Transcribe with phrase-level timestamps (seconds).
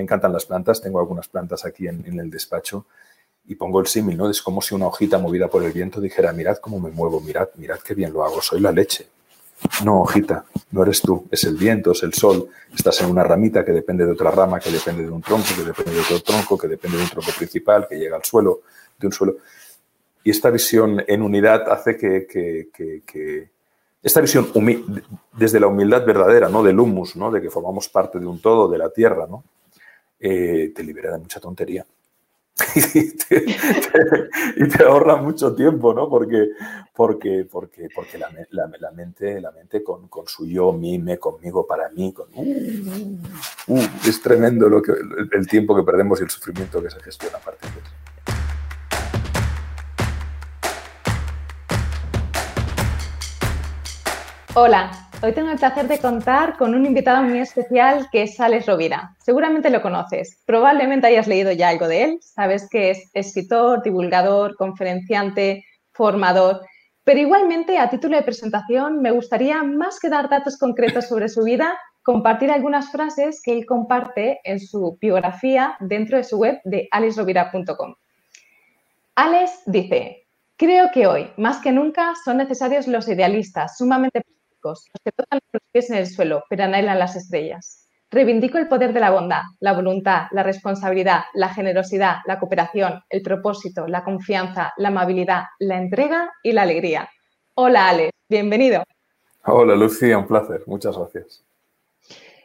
[0.00, 2.86] me encantan las plantas, tengo algunas plantas aquí en, en el despacho
[3.46, 4.30] y pongo el símil, ¿no?
[4.30, 7.48] Es como si una hojita movida por el viento dijera, mirad cómo me muevo, mirad,
[7.56, 9.08] mirad qué bien lo hago, soy la leche.
[9.84, 13.62] No, hojita, no eres tú, es el viento, es el sol, estás en una ramita
[13.62, 16.56] que depende de otra rama, que depende de un tronco, que depende de otro tronco,
[16.56, 18.62] que depende de un tronco principal, que llega al suelo,
[18.98, 19.36] de un suelo.
[20.24, 23.50] Y esta visión en unidad hace que, que,
[24.02, 24.50] esta visión
[25.36, 26.62] desde la humildad verdadera, ¿no?
[26.62, 27.30] Del humus, ¿no?
[27.30, 29.44] De que formamos parte de un todo, de la tierra, ¿no?
[30.22, 31.86] Eh, te libera de mucha tontería.
[32.76, 36.10] y, te, ahorra mucho tiempo, ¿no?
[36.10, 36.50] Porque,
[36.94, 41.66] porque, porque, porque la, la, mente, la mente con, con, su yo, mí, me, conmigo,
[41.66, 43.18] para mí, con, uh,
[43.68, 44.92] uh, es tremendo lo que,
[45.32, 47.90] el, tiempo que perdemos y el sufrimiento que se gestiona a partir de eso.
[54.52, 58.64] Hola, Hoy tengo el placer de contar con un invitado muy especial que es Alex
[58.64, 59.14] Rovira.
[59.18, 64.56] Seguramente lo conoces, probablemente hayas leído ya algo de él, sabes que es escritor, divulgador,
[64.56, 65.62] conferenciante,
[65.92, 66.62] formador,
[67.04, 71.42] pero igualmente a título de presentación me gustaría, más que dar datos concretos sobre su
[71.44, 76.88] vida, compartir algunas frases que él comparte en su biografía dentro de su web de
[76.90, 77.94] alexrovira.com.
[79.16, 84.22] Alex dice, creo que hoy, más que nunca, son necesarios los idealistas, sumamente
[84.62, 87.88] los que tocan los pies en el suelo, pero anhelan las estrellas.
[88.10, 93.22] Reivindico el poder de la bondad, la voluntad, la responsabilidad, la generosidad, la cooperación, el
[93.22, 97.08] propósito, la confianza, la amabilidad, la entrega y la alegría.
[97.54, 98.82] Hola, Alex, bienvenido.
[99.44, 100.64] Hola, Lucía, un placer.
[100.66, 101.44] Muchas gracias.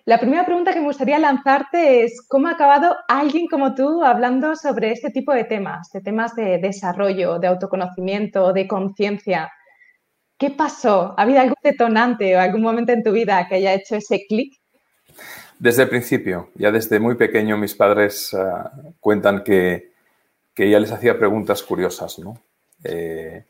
[0.05, 4.55] La primera pregunta que me gustaría lanzarte es, ¿cómo ha acabado alguien como tú hablando
[4.55, 9.51] sobre este tipo de temas, de temas de desarrollo, de autoconocimiento, de conciencia?
[10.37, 11.13] ¿Qué pasó?
[11.17, 14.53] ¿Ha habido algún detonante o algún momento en tu vida que haya hecho ese clic?
[15.57, 19.91] Desde el principio, ya desde muy pequeño mis padres ah, cuentan que,
[20.53, 22.37] que ella les hacía preguntas curiosas, ¿no?
[22.83, 23.45] Eh,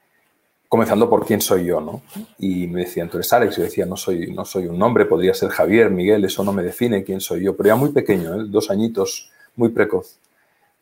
[0.67, 2.03] comenzando por quién soy yo, ¿no?
[2.38, 5.34] Y me decían, tú eres Alex, yo decía, no soy, no soy un nombre, podría
[5.34, 8.45] ser Javier, Miguel, eso no me define quién soy yo, pero ya muy pequeño, ¿eh?
[8.47, 10.19] dos añitos, muy precoz,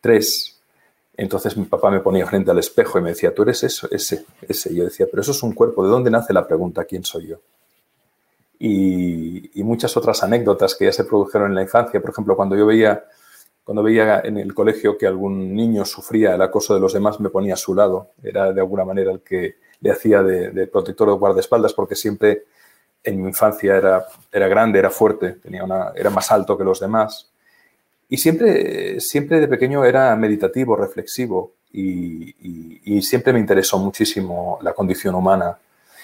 [0.02, 0.53] tres,
[1.16, 4.25] entonces mi papá me ponía frente al espejo y me decía, tú eres eso, ese,
[4.41, 4.74] ese.
[4.74, 7.28] Y yo decía, pero eso es un cuerpo, ¿de dónde nace la pregunta, quién soy
[7.28, 7.38] yo?
[8.59, 12.01] Y, muchas otras anécdotas que ya se produjeron en la infancia.
[12.01, 13.06] Por ejemplo, cuando yo veía,
[13.63, 17.30] cuando veía en el colegio que algún niño sufría el acoso de los demás, me
[17.30, 18.12] ponía a su lado.
[18.22, 22.45] Era de alguna manera el que le hacía de, protector o guardaespaldas, porque siempre
[23.03, 26.80] en mi infancia era, era grande, era fuerte, tenía una, era más alto que los
[26.80, 27.32] demás
[28.13, 35.16] y siempre, siempre de pequeño era meditativo, reflexivo y, siempre me interesó muchísimo la condición
[35.16, 35.57] humana,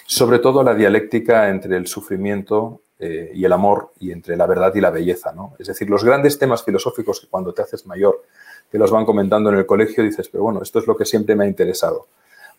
[0.06, 4.74] sobre todo la dialéctica entre el sufrimiento eh, y el amor y entre la verdad
[4.74, 5.30] y la belleza.
[5.32, 5.54] ¿no?
[5.60, 8.24] Es decir, los grandes temas filosóficos que cuando te haces mayor
[8.68, 11.36] te los van comentando en el colegio dices, pero bueno, esto es lo que siempre
[11.36, 12.08] me ha interesado.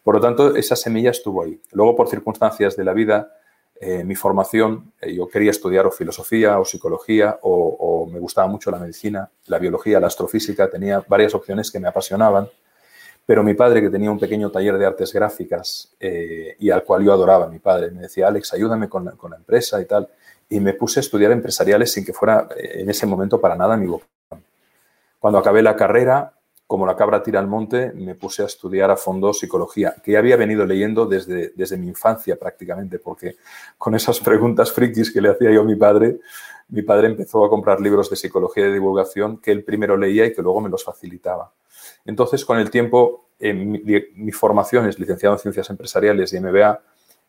[0.02, 1.60] Por lo tanto, esa semilla estuvo ahí.
[1.74, 3.34] Luego, por circunstancias de la vida,
[3.84, 8.70] eh, mi formación, eh, yo quería estudiar o filosofía o psicología o, me gustaba mucho
[8.70, 12.48] la medicina, la biología, la astrofísica, tenía varias opciones que me apasionaban,
[13.26, 17.04] pero mi padre, que tenía un pequeño taller de artes gráficas eh, y al cual
[17.04, 20.08] yo adoraba, mi padre, me decía, Alex, ayúdame con la, con la, empresa y tal,
[20.48, 23.88] y me puse a estudiar empresariales sin que fuera en ese momento para nada mi
[23.88, 24.44] vocación.
[25.18, 26.34] Cuando acabé la carrera,
[26.72, 30.20] como la cabra tira al monte, me puse a estudiar a fondo psicología, que ya
[30.20, 33.36] había venido leyendo desde, desde mi infancia prácticamente, porque
[33.78, 36.22] con esas preguntas frikis que le hacía yo a mi padre,
[36.70, 40.26] mi padre empezó a comprar libros de psicología y de divulgación que él primero leía
[40.26, 41.52] y que luego me los facilitaba.
[42.06, 46.82] Entonces, con el tiempo, mi, formación es licenciado en Ciencias Empresariales y MBA,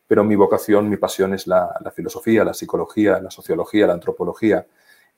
[0.06, 4.64] pero mi vocación, mi pasión es la, la filosofía, la psicología, la sociología, la antropología.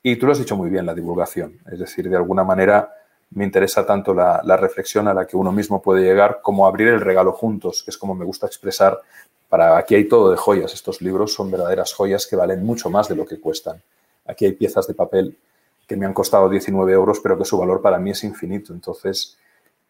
[0.02, 1.58] Y tú lo has dicho muy bien, la divulgación.
[1.70, 5.82] Es decir, de alguna manera me interesa tanto la, reflexión a la que uno mismo
[5.82, 9.00] puede llegar como abrir el regalo juntos, que es como me gusta expresar.
[9.48, 10.72] Para aquí hay todo de joyas.
[10.72, 13.82] Estos libros son verdaderas joyas que valen mucho más de lo que cuestan.
[14.26, 15.38] Aquí hay piezas de papel
[15.86, 18.72] que me han costado 19 euros, pero que su valor para mí es infinito.
[18.72, 19.36] Entonces,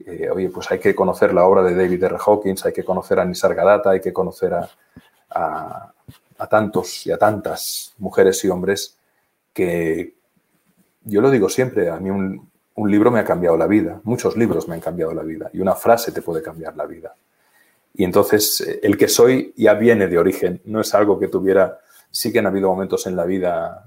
[0.04, 2.16] eh, oye, pues hay que conocer la obra de David R.
[2.24, 4.68] Hawkins, hay que conocer a Nisargadatta, hay que conocer a,
[6.38, 8.96] a tantos y a tantas mujeres y hombres
[9.52, 10.14] que,
[11.04, 14.36] yo lo digo siempre, a mí un, un libro me ha cambiado la vida, muchos
[14.36, 17.14] libros me han cambiado la vida y una frase te puede cambiar la vida.
[17.94, 21.78] Y entonces eh, el que soy ya viene de origen, no es algo que tuviera,
[22.10, 23.86] sí que han habido momentos en la vida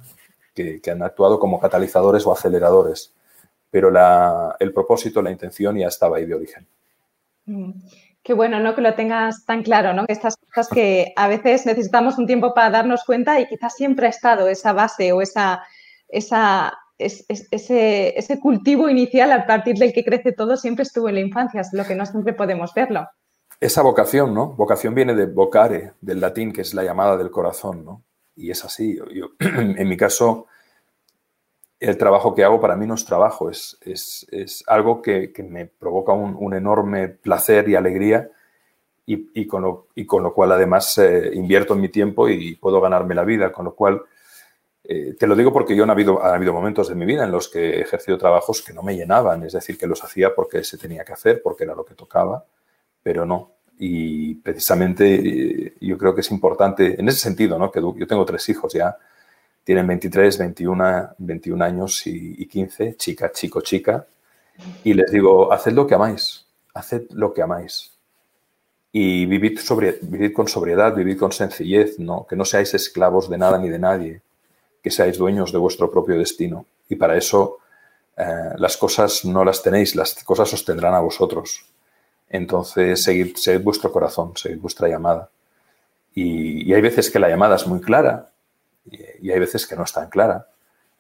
[0.54, 3.13] que, han actuado como catalizadores o aceleradores,
[3.69, 3.92] pero
[4.60, 6.66] el propósito, la intención ya estaba ahí de origen.
[7.45, 7.72] Mm,
[8.24, 8.74] qué bueno, ¿no?
[8.74, 10.06] Que lo tengas tan claro, ¿no?
[10.07, 14.10] Estas cosas que a veces necesitamos un tiempo para darnos cuenta y quizás siempre ha
[14.10, 15.62] estado esa base o esa,
[16.07, 21.21] esa ese, ese, cultivo inicial a partir del que crece todo siempre estuvo en la
[21.21, 23.07] infancia, es lo que no siempre podemos verlo.
[23.59, 24.53] Esa vocación, ¿no?
[24.53, 28.03] Vocación viene de vocare, del latín, que es la llamada del corazón, ¿no?
[28.35, 28.99] Y es así.
[29.13, 30.47] Yo, en mi caso,
[31.79, 35.43] el trabajo que hago para mí no es trabajo, es, es, es algo que, que,
[35.43, 38.29] me provoca un, un, enorme placer y alegría
[39.05, 42.55] y, y, con, lo, y con, lo, cual además eh, invierto en mi tiempo y
[42.55, 44.01] puedo ganarme la vida, con lo cual
[44.88, 47.31] eh, te lo digo porque yo han habido, ha habido momentos de mi vida en
[47.31, 50.63] los que he ejercido trabajos que no me llenaban, es decir, que los hacía porque
[50.63, 52.45] se tenía que hacer, porque era lo que tocaba
[53.07, 53.54] pero no.
[53.80, 57.72] Y precisamente eh, yo creo que es importante, en ese sentido, ¿no?
[57.72, 58.98] que yo tengo tres hijos ya,
[59.63, 64.06] tienen 23, 21, 21 años y, 15, chica, chico, chica,
[64.84, 67.98] y les digo, haced lo que amáis, haced lo que amáis.
[68.92, 69.57] Y vivid,
[70.01, 72.28] vivid con sobriedad, vivid con sencillez, ¿no?
[72.28, 74.22] que no seáis esclavos de nada ni de nadie,
[74.81, 76.65] que seáis dueños de vuestro propio destino.
[76.89, 77.59] Y para eso
[78.18, 81.65] eh, las cosas no las tenéis, las cosas os tendrán a vosotros.
[82.29, 85.29] Entonces, seguid, vuestro corazón, seguid vuestra llamada.
[86.13, 88.31] Y, hay veces que la llamada es muy clara
[88.85, 90.47] y, hay veces que no es tan clara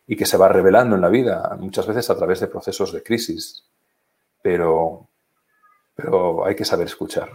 [0.05, 3.03] y que se va revelando en la vida, muchas veces a través de procesos de
[3.03, 3.63] crisis.
[4.41, 5.07] Pero,
[5.95, 7.29] pero hay que saber escuchar.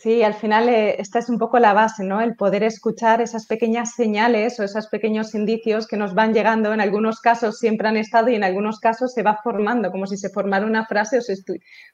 [0.00, 2.20] Sí, al final eh, esta es un poco la base, ¿no?
[2.20, 6.72] El poder escuchar esas pequeñas señales o esos pequeños indicios que nos van llegando.
[6.72, 10.16] En algunos casos siempre han estado y en algunos casos se va formando, como si
[10.16, 11.34] se formara una frase o se,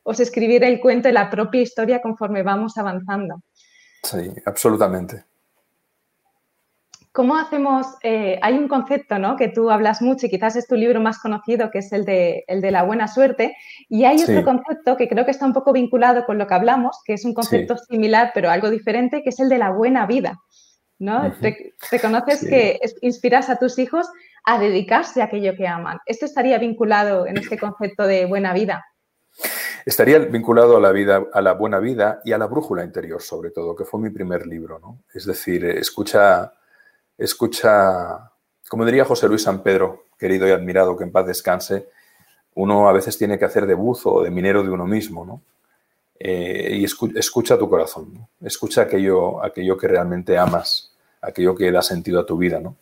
[0.03, 3.41] o escribiera el cuento de la propia historia conforme vamos avanzando.
[4.03, 5.25] Sí, absolutamente.
[7.14, 7.87] ¿Cómo hacemos?
[8.02, 9.37] Eh, hay un concepto ¿no?
[9.37, 12.43] que tú hablas mucho y quizás es tu libro más conocido, que es el de,
[12.49, 13.56] el de la buena suerte.
[13.88, 17.00] Y hay otro concepto que creo que está un poco vinculado con lo que hablamos,
[17.05, 20.40] que es un concepto similar pero algo diferente, que es el de la buena vida.
[20.99, 21.32] ¿no?
[21.88, 24.08] Reconoces que inspiras a tus hijos
[24.44, 25.99] a dedicarse a aquello que aman.
[26.06, 28.84] ¿Esto estaría vinculado en este concepto de buena vida?
[29.87, 33.52] Estaría vinculado a la vida, a la buena vida y a la brújula interior, sobre
[33.52, 34.81] todo, que fue mi primer libro.
[34.81, 35.05] ¿no?
[35.14, 36.52] Es decir, escucha
[37.19, 38.31] escucha,
[38.69, 41.88] como diría José Luis San Pedro, querido y admirado, que en paz descanse,
[42.55, 45.43] uno a veces tiene que hacer de buzo o de minero de uno mismo, ¿no?
[46.19, 52.20] Eh, y escucha tu corazón, escucha aquello, aquello que realmente amas, aquello que da sentido
[52.20, 52.76] a tu vida, ¿no?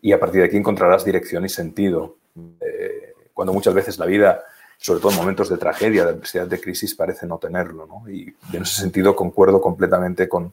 [0.00, 2.16] Y a partir de aquí encontrarás dirección y sentido.
[2.60, 4.42] Eh, cuando muchas veces la vida,
[4.78, 8.10] sobre todo en momentos de tragedia, de adversidad, de crisis, parece no tenerlo, ¿no?
[8.10, 10.52] Y en ese sentido concuerdo completamente con,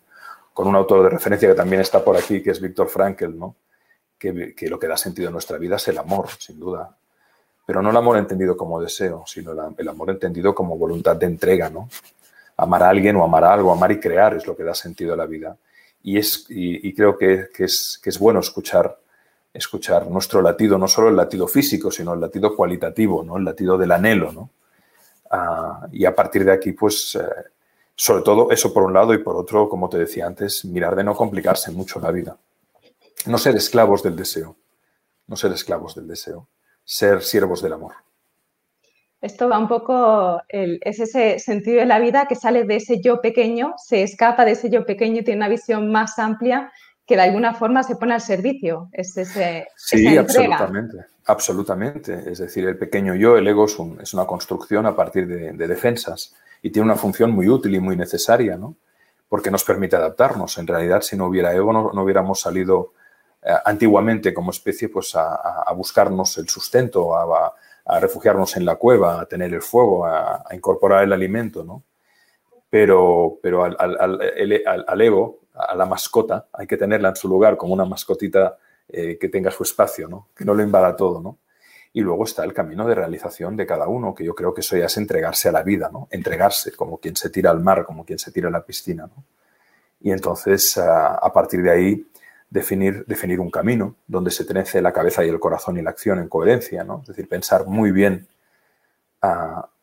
[0.54, 3.56] con un autor de referencia que también está por aquí, que es Víctor Frankl, ¿no?
[4.18, 6.96] Que, lo que da sentido a nuestra vida es el amor, sin duda.
[7.66, 11.70] Pero no el amor entendido como deseo, sino el amor entendido como voluntad de entrega,
[11.70, 11.90] ¿no?
[12.58, 15.14] Amar a alguien o amar a algo, amar y crear es lo que da sentido
[15.14, 15.58] a la vida.
[16.04, 19.00] Y, es, y, creo que, es, que es bueno escuchar,
[19.52, 23.38] escuchar nuestro latido, no solo el latido físico, sino el latido cualitativo, ¿no?
[23.38, 24.32] el latido del anhelo.
[24.32, 24.50] ¿no?
[25.32, 27.26] Ah, y a partir de aquí, pues, eh,
[28.02, 31.04] sobre todo eso por un lado y por otro, como te decía antes, mirar de
[31.04, 32.36] no complicarse mucho la vida.
[33.28, 34.58] No ser esclavos del deseo,
[35.28, 36.48] no ser esclavos del deseo,
[36.84, 37.94] ser siervos del amor.
[39.22, 43.22] Esto va un poco, es ese sentido de la vida que sale de ese yo
[43.22, 46.72] pequeño, se escapa de ese yo pequeño y tiene una visión más amplia
[47.06, 48.90] que de alguna forma se pone al servicio.
[48.94, 52.32] Es ese, sí, absolutamente, absolutamente.
[52.32, 56.70] Es decir, el pequeño yo, el ego, es, una construcción a partir de defensas y
[56.70, 58.76] tiene una función muy útil y muy necesaria, ¿no?
[59.28, 60.58] Porque nos permite adaptarnos.
[60.58, 62.94] En realidad, si no hubiera ego, no, hubiéramos salido
[63.42, 67.54] eh, antiguamente como especie pues a, buscarnos el sustento, a,
[68.00, 71.84] refugiarnos en la cueva, a tener el fuego, a, incorporar el alimento, ¿no?
[72.70, 77.74] Pero, pero al, al, ego, a la mascota, hay que tenerla en su lugar como
[77.74, 80.30] una mascotita eh, que tenga su espacio, ¿no?
[80.36, 81.38] Que no lo invada todo, ¿no?
[81.94, 84.78] Y luego está el camino de realización de cada uno, que yo creo que eso
[84.78, 86.08] ya es entregarse a la vida, ¿no?
[86.10, 89.10] Entregarse, como quien se tira al mar, como quien se tira a la piscina.
[90.00, 92.08] Y entonces, a partir de ahí,
[92.50, 96.20] definir, definir un camino donde se trece la cabeza y el corazón y la acción
[96.20, 97.00] en coherencia, ¿no?
[97.02, 98.28] Es decir, pensar muy bien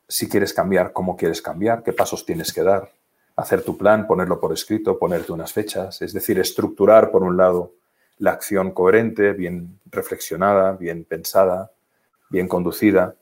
[0.09, 2.91] si quieres cambiar, cómo quieres cambiar, qué pasos tienes que dar,
[3.37, 7.75] hacer tu plan, ponerlo por escrito, ponerte unas fechas, es decir, estructurar, por un lado,
[8.19, 11.71] la acción coherente, bien reflexionada, bien pensada,
[12.31, 13.15] bien conducida,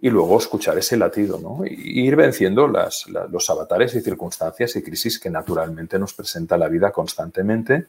[0.00, 1.66] y luego escuchar ese latido, ¿no?
[1.66, 6.92] Y ir venciendo los avatares y circunstancias y crisis que naturalmente nos presenta la vida
[6.92, 7.86] constantemente.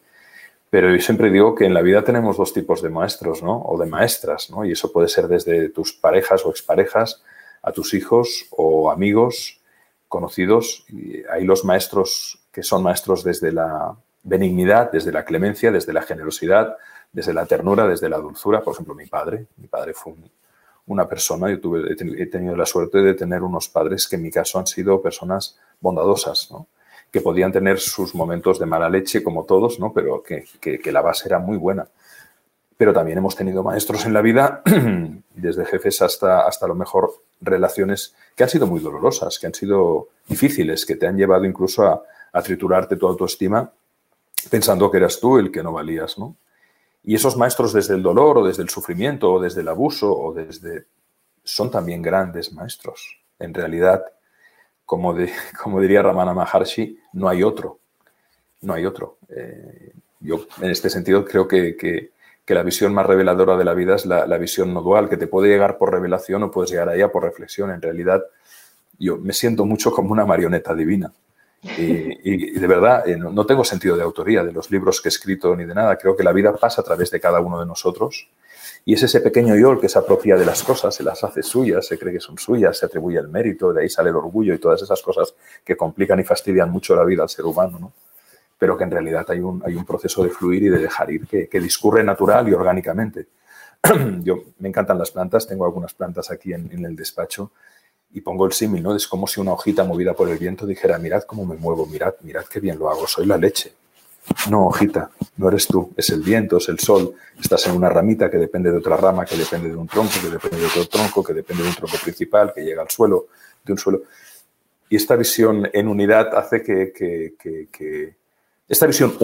[0.72, 3.62] Pero yo siempre digo que en la vida tenemos dos tipos de maestros, ¿no?
[3.62, 4.66] O de maestras, ¿no?
[4.66, 7.24] Y eso puede ser desde tus parejas o exparejas
[7.62, 9.62] a tus hijos o amigos
[10.08, 10.86] conocidos.
[10.90, 16.02] Y hay los maestros que son maestros desde la benignidad, desde la clemencia, desde la
[16.02, 16.76] generosidad,
[17.12, 18.62] desde la ternura, desde la dulzura.
[18.62, 20.14] Por ejemplo, mi padre, mi padre fue
[20.90, 24.32] una persona, yo tuve, he tenido la suerte de tener unos padres que en mi
[24.32, 26.50] caso han sido personas bondadosas,
[27.12, 31.28] que podían tener sus momentos de mala leche como todos, pero que, que, la base
[31.28, 31.88] era muy buena.
[32.76, 34.64] Pero también hemos tenido maestros en la vida,
[35.36, 40.08] desde jefes hasta, hasta lo mejor relaciones que han sido muy dolorosas, que han sido
[40.28, 42.02] difíciles, que te han llevado incluso a,
[42.34, 43.72] a triturarte tu autoestima
[44.50, 46.18] pensando que eras tú el que no valías.
[46.18, 46.36] ¿no?
[47.04, 50.34] Y esos maestros desde el dolor o desde el sufrimiento o desde el abuso o
[50.34, 50.86] desde...
[51.44, 53.20] son también grandes maestros.
[53.40, 54.04] En realidad,
[54.86, 55.16] como,
[55.64, 57.80] como diría Ramana Maharshi, no hay otro.
[58.62, 59.18] No hay otro.
[59.30, 62.12] Eh, yo, en este sentido, creo que,
[62.48, 65.50] la visión más reveladora de la vida es la, visión no dual, que te puede
[65.50, 67.70] llegar por revelación o puedes llegar a ella por reflexión.
[67.70, 68.24] En realidad,
[68.98, 71.14] yo me siento mucho como una marioneta divina.
[71.62, 75.56] Y, de verdad, eh, no, tengo sentido de autoría de los libros que he escrito
[75.56, 75.98] ni de nada.
[75.98, 78.30] Creo que la vida pasa a través de cada uno de nosotros
[78.86, 81.44] y es ese pequeño yo el que se apropia de las cosas, se las hace
[81.44, 84.54] suyas, se cree que son suyas, se atribuye el mérito, de ahí sale el orgullo
[84.54, 87.94] y todas esas cosas que complican y fastidian mucho la vida al ser humano, ¿no?
[88.58, 91.28] Pero que en realidad hay un, hay un proceso de fluir y de dejar ir
[91.28, 93.28] que, discurre natural y orgánicamente.
[94.22, 97.52] Yo me encantan las plantas, tengo algunas plantas aquí en el despacho
[98.12, 98.96] y pongo el símil, ¿no?
[98.96, 102.16] Es como si una hojita movida por el viento dijera, mirad cómo me muevo, mirad,
[102.22, 103.74] mirad qué bien lo hago, soy la leche.
[104.50, 107.14] No, hojita, no eres tú, es el viento, es el sol.
[107.40, 110.30] Estás en una ramita que depende de otra rama, que depende de un tronco, que
[110.30, 113.28] depende de otro tronco, que depende de un tronco principal, que llega al suelo,
[113.64, 114.02] de un suelo.
[114.90, 118.14] Y esta visión en unidad hace que,
[118.68, 119.16] esta visión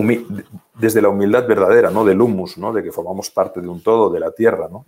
[0.74, 2.04] desde la humildad verdadera, ¿no?
[2.06, 2.74] Del humus, ¿no?
[2.74, 4.86] De que formamos parte de un todo, de la tierra, ¿no?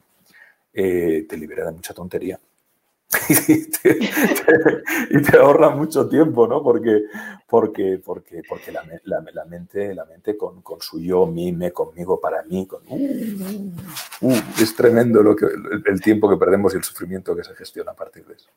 [0.74, 2.40] Eh, te libera de mucha tontería.
[5.10, 6.62] y, te, ahorra mucho tiempo, ¿no?
[6.62, 7.04] Porque,
[7.48, 12.20] porque, porque, porque la, la, mente, la mente con, con, su yo, mí, me, conmigo,
[12.20, 13.72] para mí, con, uh,
[14.22, 15.46] uh, es tremendo lo que,
[15.86, 18.50] el, tiempo que perdemos y el sufrimiento que se gestiona a partir de eso.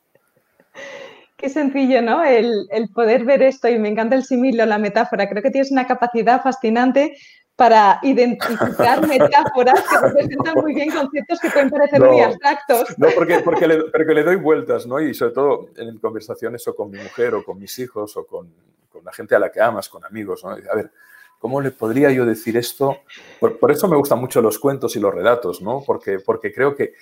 [1.37, 2.23] Qué sencillo, ¿no?
[2.23, 5.29] El, el poder ver esto y me encanta el similo, la metáfora.
[5.29, 7.17] Creo que tienes una capacidad fascinante
[7.55, 12.97] para identificar metáforas que representan muy bien conceptos que pueden parecer muy abstractos.
[12.97, 14.99] No, porque, porque, le, porque, le, doy vueltas, ¿no?
[14.99, 18.51] Y sobre todo en conversaciones o con mi mujer o con mis hijos o con,
[18.89, 20.51] con la gente a la que amas, con amigos, ¿no?
[20.51, 20.91] A ver,
[21.39, 22.97] ¿cómo le podría yo decir esto?
[23.39, 25.83] Por, por, eso me gustan mucho los cuentos y los relatos, ¿no?
[25.85, 26.93] Porque, porque creo que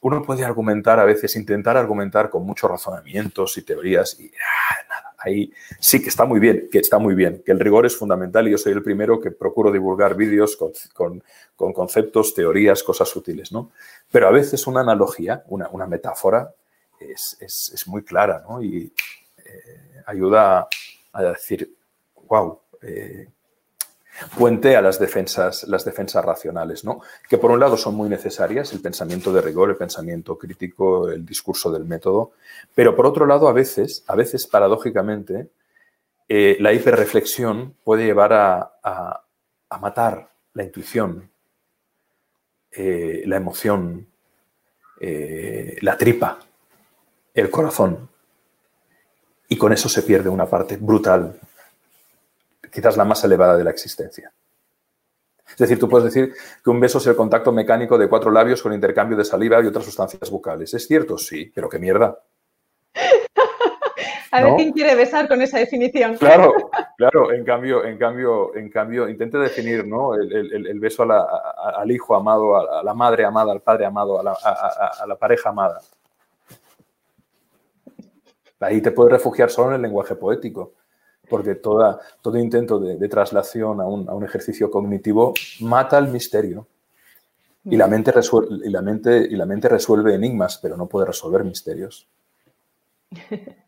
[0.00, 5.11] uno puede argumentar a veces, intentar argumentar con muchos razonamientos y teorías y ah, nada
[5.24, 8.46] ahí sí que está muy bien, que está muy bien, que el rigor es fundamental
[8.46, 11.22] y yo soy el primero que procuro divulgar vídeos con,
[11.72, 13.70] conceptos, teorías, cosas útiles, ¿no?
[14.10, 16.52] Pero a veces una analogía, una, metáfora
[16.98, 18.44] es, muy clara.
[18.60, 20.68] Y eh, ayuda
[21.12, 21.74] a decir,
[22.28, 22.60] wow,
[24.36, 27.00] puente a las defensas, las defensas racionales, ¿no?
[27.28, 31.24] que por un lado son muy necesarias, el pensamiento de rigor, el pensamiento crítico, el
[31.24, 32.32] discurso del método,
[32.74, 35.50] pero por otro lado, a veces, a veces paradójicamente,
[36.28, 38.68] eh, la hiperreflexión puede llevar a,
[39.80, 41.30] matar la intuición,
[42.70, 44.06] eh, la emoción,
[45.00, 46.38] eh, la tripa,
[47.34, 48.08] el corazón.
[49.48, 51.40] Y con eso se pierde una parte brutal
[52.72, 54.32] quizás la más elevada de la existencia.
[55.52, 58.62] Es decir, tú puedes decir que un beso es el contacto mecánico de cuatro labios
[58.62, 60.72] con intercambio de saliva y otras sustancias bucales.
[60.72, 61.18] ¿Es cierto?
[61.18, 62.18] Sí, pero qué mierda.
[64.34, 66.16] A ver quién quiere besar con esa definición.
[66.16, 66.54] Claro,
[66.96, 67.32] claro.
[67.32, 70.14] En cambio, en cambio, en cambio, intente definir ¿no?
[70.14, 75.06] el, beso al hijo amado, a, la madre amada, al padre amado, a la, a
[75.06, 75.82] la pareja amada.
[78.60, 80.72] Ahí te puedes refugiar solo en el lenguaje poético
[81.28, 86.66] porque toda, todo intento de, traslación a un, ejercicio cognitivo mata el misterio.
[87.64, 91.06] Y la, mente resuelve, y, la mente, y la mente resuelve enigmas, pero no puede
[91.06, 92.08] resolver misterios.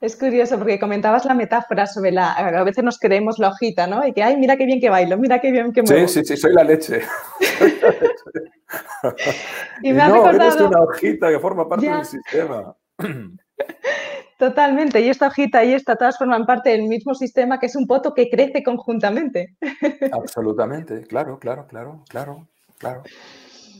[0.00, 2.32] Es curioso porque comentabas la metáfora sobre la.
[2.32, 4.06] A veces nos creemos la hojita, ¿no?
[4.06, 6.06] Y que, ay, mira qué bien que bailo, mira qué bien que muevo.
[6.06, 7.02] Sí, sí, sí, soy la leche.
[9.82, 10.50] y me ha no, recordado...
[10.50, 12.76] eres una hojita que forma parte del sistema.
[14.38, 17.88] Totalmente, y esta hojita y esta, todas forman parte del mismo sistema que es un
[17.88, 19.56] poto que crece conjuntamente.
[20.12, 22.46] Absolutamente, claro, claro, claro, claro,
[22.78, 23.02] claro,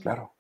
[0.02, 0.32] claro.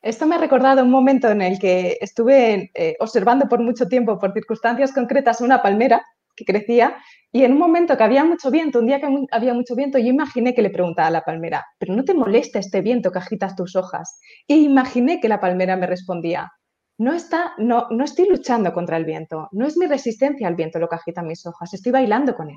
[0.00, 4.20] Esto me ha recordado un momento en el que estuve eh, observando por mucho tiempo,
[4.20, 6.04] por circunstancias concretas, una palmera
[6.36, 6.96] que crecía
[7.32, 10.06] y en un momento que había mucho viento, un día que había mucho viento, yo
[10.06, 13.56] imaginé que le preguntaba a la palmera, ¿pero no te molesta este viento que agitas
[13.56, 14.20] tus hojas?
[14.46, 16.52] Y imaginé que la palmera me respondía,
[16.98, 20.78] no, está, no, no estoy luchando contra el viento, no es mi resistencia al viento
[20.78, 22.56] lo que agita mis hojas, estoy bailando con él.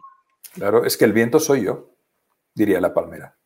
[0.54, 1.92] Claro, es que el viento soy yo,
[2.54, 3.38] diría la palmera.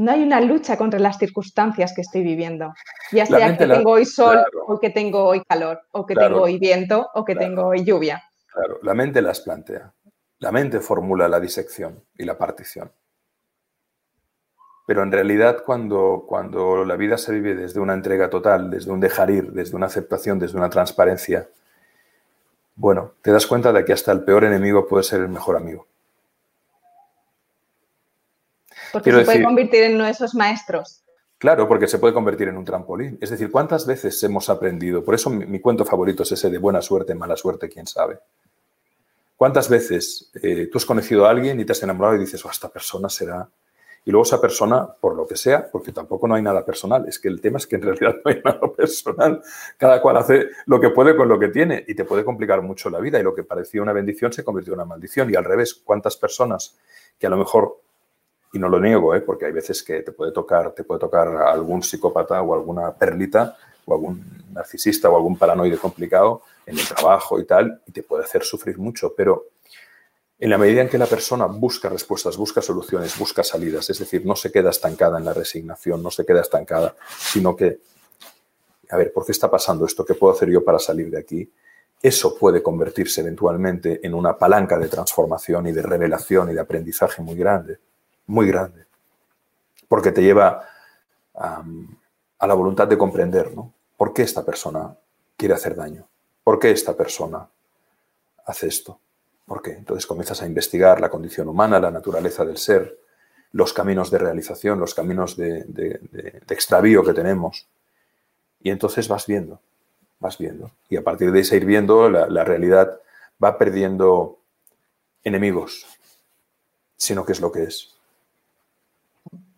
[0.00, 2.72] no hay una lucha contra las circunstancias que estoy viviendo.
[3.12, 6.58] Ya sea que tengo hoy sol o que tengo hoy calor, o que tengo hoy
[6.58, 8.22] viento o que tengo hoy lluvia.
[8.46, 9.92] Claro, la mente las plantea.
[10.38, 12.90] La mente formula la disección y la partición.
[14.90, 18.98] Pero en realidad cuando, cuando la vida se vive desde una entrega total, desde un
[18.98, 21.48] dejar ir, desde una aceptación, desde una transparencia,
[22.74, 25.86] bueno, te das cuenta de que hasta el peor enemigo puede ser el mejor amigo.
[28.92, 31.04] Porque se puede convertir en uno de esos maestros.
[31.38, 33.16] Claro, porque se puede convertir en un trampolín.
[33.20, 35.04] Es decir, ¿cuántas veces hemos aprendido?
[35.04, 38.18] Por eso mi, cuento favorito es ese de buena suerte, mala suerte, quién sabe.
[39.36, 42.50] ¿Cuántas veces eh, tú has conocido a alguien y te has enamorado y dices, oh,
[42.50, 43.48] esta persona será...
[44.10, 47.20] Y luego esa persona, por lo que sea, porque tampoco no hay nada personal, es
[47.20, 49.40] que el tema es que en realidad no hay nada personal.
[49.76, 52.90] Cada cual hace lo que puede con lo que tiene y te puede complicar mucho
[52.90, 55.30] la vida y lo que parecía una bendición se convirtió en una maldición.
[55.30, 56.76] Y al revés, ¿cuántas personas
[57.20, 57.78] que a lo mejor
[58.52, 59.20] y no lo niego, ¿eh?
[59.20, 63.56] porque hay veces que te puede tocar, te puede tocar algún psicópata o alguna perlita
[63.84, 68.24] o algún narcisista o algún paranoide complicado en el trabajo y tal, y te puede
[68.24, 69.46] hacer sufrir mucho, pero
[70.40, 74.24] en la medida en que la persona busca respuestas, busca soluciones, busca salidas, es decir,
[74.26, 77.80] no se queda estancada en la resignación, no se queda estancada, sino que,
[78.90, 80.04] a ver, ¿por qué está pasando esto?
[80.04, 81.52] ¿Qué puedo hacer yo para salir de aquí?
[82.02, 87.20] Eso puede convertirse eventualmente en una palanca de transformación y de revelación y de aprendizaje
[87.20, 87.78] muy grande
[88.30, 88.86] muy grande,
[89.88, 90.64] porque te lleva
[91.34, 93.72] a la voluntad de comprender, ¿no?
[93.96, 94.96] ¿Por qué esta persona
[95.36, 96.08] quiere hacer daño?
[96.44, 97.48] ¿Por qué esta persona
[98.46, 99.00] hace esto?
[99.50, 99.72] ¿Por qué?
[99.72, 103.00] Entonces comienzas a investigar la condición humana, la naturaleza del ser,
[103.50, 106.00] los caminos de realización, los caminos de,
[106.48, 107.66] extravío que tenemos.
[108.62, 109.60] Y entonces vas viendo,
[110.20, 110.70] vas viendo.
[110.88, 113.00] Y a partir de ese ir viendo, la realidad
[113.42, 114.38] va perdiendo
[115.24, 115.84] enemigos,
[116.96, 117.96] sino que es lo que es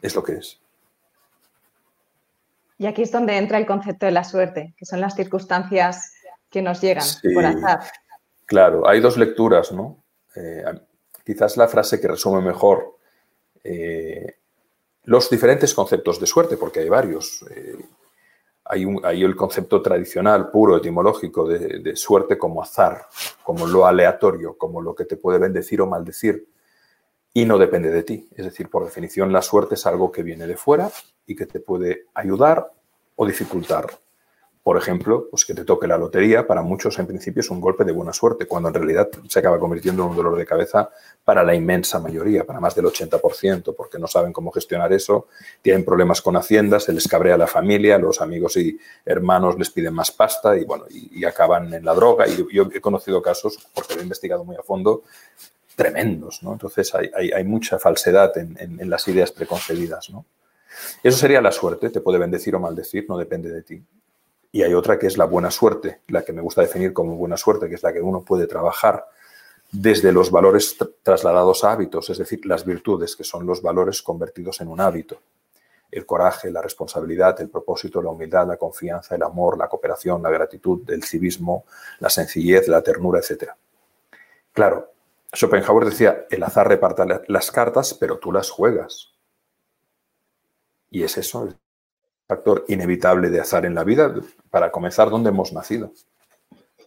[0.00, 0.58] es lo que es.
[2.78, 6.14] Y aquí es donde entra el concepto de la suerte, que son las circunstancias
[6.50, 7.80] que nos llegan por azar.
[8.46, 10.04] Claro, hay dos lecturas, ¿no?
[10.34, 10.64] Eh,
[11.24, 12.96] quizás la frase que resume mejor
[13.64, 14.36] eh,
[15.04, 17.44] los diferentes conceptos de suerte, porque hay varios.
[17.50, 17.78] Eh,
[18.64, 23.06] hay, el concepto tradicional, puro, etimológico, de, suerte como azar,
[23.42, 26.46] como lo aleatorio, como lo que te puede bendecir o maldecir
[27.34, 28.28] y no depende de ti.
[28.34, 30.90] Es decir, por definición, la suerte es algo que viene de fuera
[31.26, 32.72] y que te puede ayudar
[33.16, 33.86] o dificultar.
[34.62, 37.84] Por ejemplo, pues que te toque la lotería, para muchos en principio es un golpe
[37.84, 40.88] de buena suerte, cuando en realidad se acaba convirtiendo en un dolor de cabeza
[41.24, 45.26] para la inmensa mayoría, para más del 80%, porque no saben cómo gestionar eso,
[45.62, 49.94] tienen problemas con Hacienda, se les cabrea la familia, los amigos y hermanos les piden
[49.94, 52.28] más pasta y bueno, y, acaban en la droga.
[52.28, 55.02] Y yo he conocido casos, porque lo he investigado muy a fondo,
[55.74, 56.52] tremendos, ¿no?
[56.52, 60.24] Entonces hay, mucha falsedad en, las ideas preconcebidas, ¿no?
[61.02, 63.82] Eso sería la suerte, te puede bendecir o maldecir, no depende de ti.
[64.52, 67.38] Y hay otra que es la buena suerte, la que me gusta definir como buena
[67.38, 69.08] suerte, que es la que uno puede trabajar
[69.72, 74.60] desde los valores trasladados a hábitos, es decir, las virtudes, que son los valores convertidos
[74.60, 75.18] en un hábito.
[75.90, 80.30] El coraje, la responsabilidad, el propósito, la humildad, la confianza, el amor, la cooperación, la
[80.30, 81.64] gratitud, el civismo,
[82.00, 83.52] la sencillez, la ternura, etc.
[84.52, 84.92] Claro,
[85.34, 89.12] Schopenhauer decía, el azar reparta las cartas, pero tú las juegas.
[90.90, 91.48] Y es eso,
[92.32, 94.14] factor inevitable de azar en la vida,
[94.50, 95.92] para comenzar, donde hemos nacido.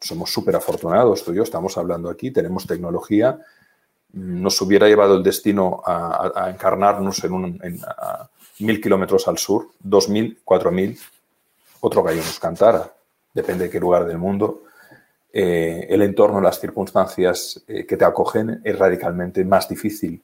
[0.01, 3.39] Somos súper afortunados, tú y yo estamos hablando aquí, tenemos tecnología,
[4.13, 7.59] nos hubiera llevado el destino a, encarnarnos en, un,
[8.59, 10.97] mil kilómetros al sur, dos mil, cuatro mil,
[11.81, 12.91] otro gallo nos cantara,
[13.33, 14.61] depende de qué lugar del mundo
[15.37, 20.23] eh, el entorno, las circunstancias eh, que te acogen es radicalmente más difícil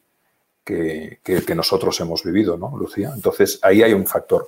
[0.63, 3.11] que, que, nosotros hemos vivido, ¿no, Lucía?
[3.13, 4.47] Entonces, ahí hay un factor.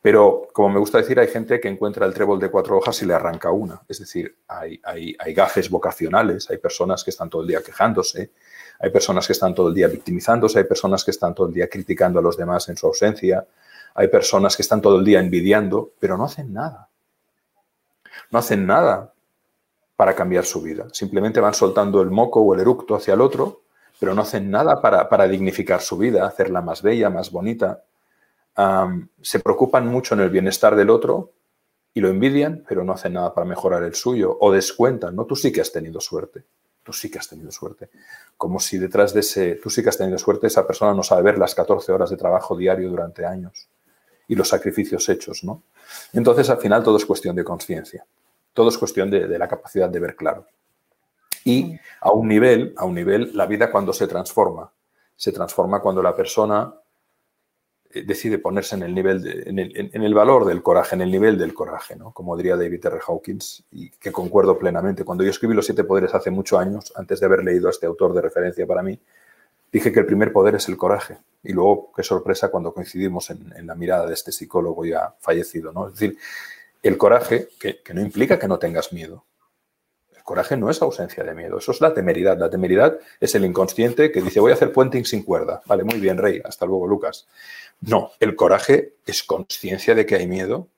[0.00, 3.06] Pero, como me gusta decir, hay gente que encuentra el trébol de cuatro hojas y
[3.06, 3.82] le arranca una.
[3.88, 8.30] Es decir, hay, hay, hay gafes vocacionales, hay personas que están todo el día quejándose,
[8.78, 11.68] hay personas que están todo el día victimizándose, hay personas que están todo el día
[11.68, 13.44] criticando a los demás en su ausencia,
[13.94, 16.88] hay personas que están todo el día envidiando, pero no hacen nada.
[18.30, 19.12] No hacen nada
[19.96, 20.86] para cambiar su vida.
[20.92, 23.62] Simplemente van soltando el moco o el eructo hacia el otro,
[23.98, 27.82] pero no hacen nada para, dignificar su vida, hacerla más bella, más bonita.
[29.22, 31.32] Se preocupan mucho en el bienestar del otro
[31.94, 35.26] y lo envidian, pero no hacen nada para mejorar el suyo o descuentan, ¿no?
[35.26, 36.44] Tú sí que has tenido suerte,
[36.82, 37.90] tú sí que has tenido suerte.
[38.36, 41.22] Como si detrás de ese, tú sí que has tenido suerte, esa persona no sabe
[41.22, 43.68] ver las 14 horas de trabajo diario durante años
[44.26, 45.62] y los sacrificios hechos, ¿no?
[46.12, 48.04] Entonces, al final, todo es cuestión de conciencia.
[48.52, 50.46] Todo es cuestión de, la capacidad de ver claro.
[51.44, 54.70] Y a un nivel, a un nivel, la vida cuando se transforma,
[55.16, 56.74] se transforma cuando la persona
[57.94, 61.96] decide ponerse en el nivel, en, el, valor del coraje, en el nivel del coraje,
[61.96, 62.12] ¿no?
[62.12, 62.98] como diría David R.
[63.06, 65.04] Hawkins, y que concuerdo plenamente.
[65.04, 67.86] Cuando yo escribí Los Siete Poderes hace muchos años, antes de haber leído a este
[67.86, 68.98] autor de referencia para mí,
[69.72, 71.18] dije que el primer poder es el coraje.
[71.42, 75.72] Y luego, qué sorpresa cuando coincidimos en, la mirada de este psicólogo ya fallecido.
[75.72, 75.88] ¿no?
[75.88, 76.18] Es decir,
[76.82, 79.24] el coraje, que no implica que no tengas miedo,
[80.28, 82.36] coraje no es ausencia de miedo, eso es la temeridad.
[82.36, 85.62] La temeridad es el inconsciente que dice voy a hacer puenting sin cuerda.
[85.64, 87.26] Vale, muy bien, Rey, hasta luego, Lucas.
[87.80, 90.68] No, el coraje es conciencia de que hay miedo,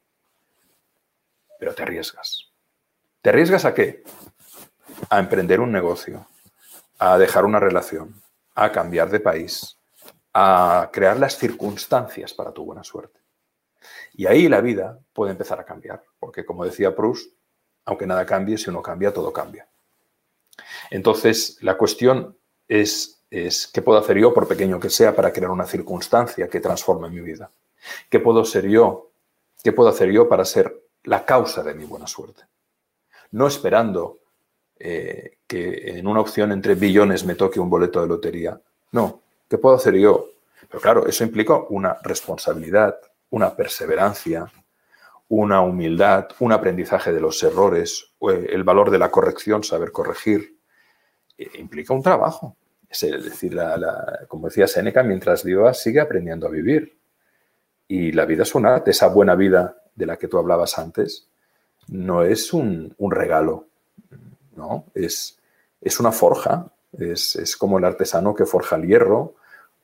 [1.59, 2.53] pero te arriesgas.
[3.23, 4.05] ¿Te arriesgas a qué?
[5.09, 6.29] A emprender un negocio,
[7.01, 8.23] a dejar una relación,
[8.55, 9.79] a cambiar de país,
[10.33, 13.19] a crear las circunstancias para tu buena suerte.
[14.13, 17.33] Y ahí la vida puede empezar a cambiar, porque como decía Proust,
[17.91, 19.67] aunque nada cambie, si uno cambia, todo cambia.
[20.91, 22.37] Entonces, la cuestión
[22.69, 26.61] es, es, ¿qué puedo hacer yo, por pequeño que sea, para crear una circunstancia que
[26.61, 27.51] transforme mi vida?
[28.09, 29.11] ¿Qué puedo ser yo?
[29.63, 32.45] ¿Qué puedo hacer yo para ser la causa de mi buena suerte?
[33.33, 34.21] No esperando
[34.79, 38.61] eh, que en una opción entre billones me toque un boleto de lotería.
[38.93, 40.31] No, ¿qué puedo hacer yo?
[40.69, 42.97] Pero claro, eso implica una responsabilidad,
[43.31, 44.47] una perseverancia,
[45.31, 50.59] una humildad, un aprendizaje de los errores, eh, el valor de la corrección, saber corregir,
[51.39, 52.57] eh, implica un trabajo.
[52.89, 53.57] Es decir,
[54.27, 56.99] como decía Seneca, mientras viva sigue aprendiendo a vivir.
[57.87, 61.29] Y la vida es un arte, esa buena vida de la que tú hablabas antes,
[61.87, 63.69] no es un, regalo,
[64.57, 64.87] ¿no?
[64.95, 65.39] Es,
[65.81, 69.37] es una forja, es, es, como el artesano que forja el hierro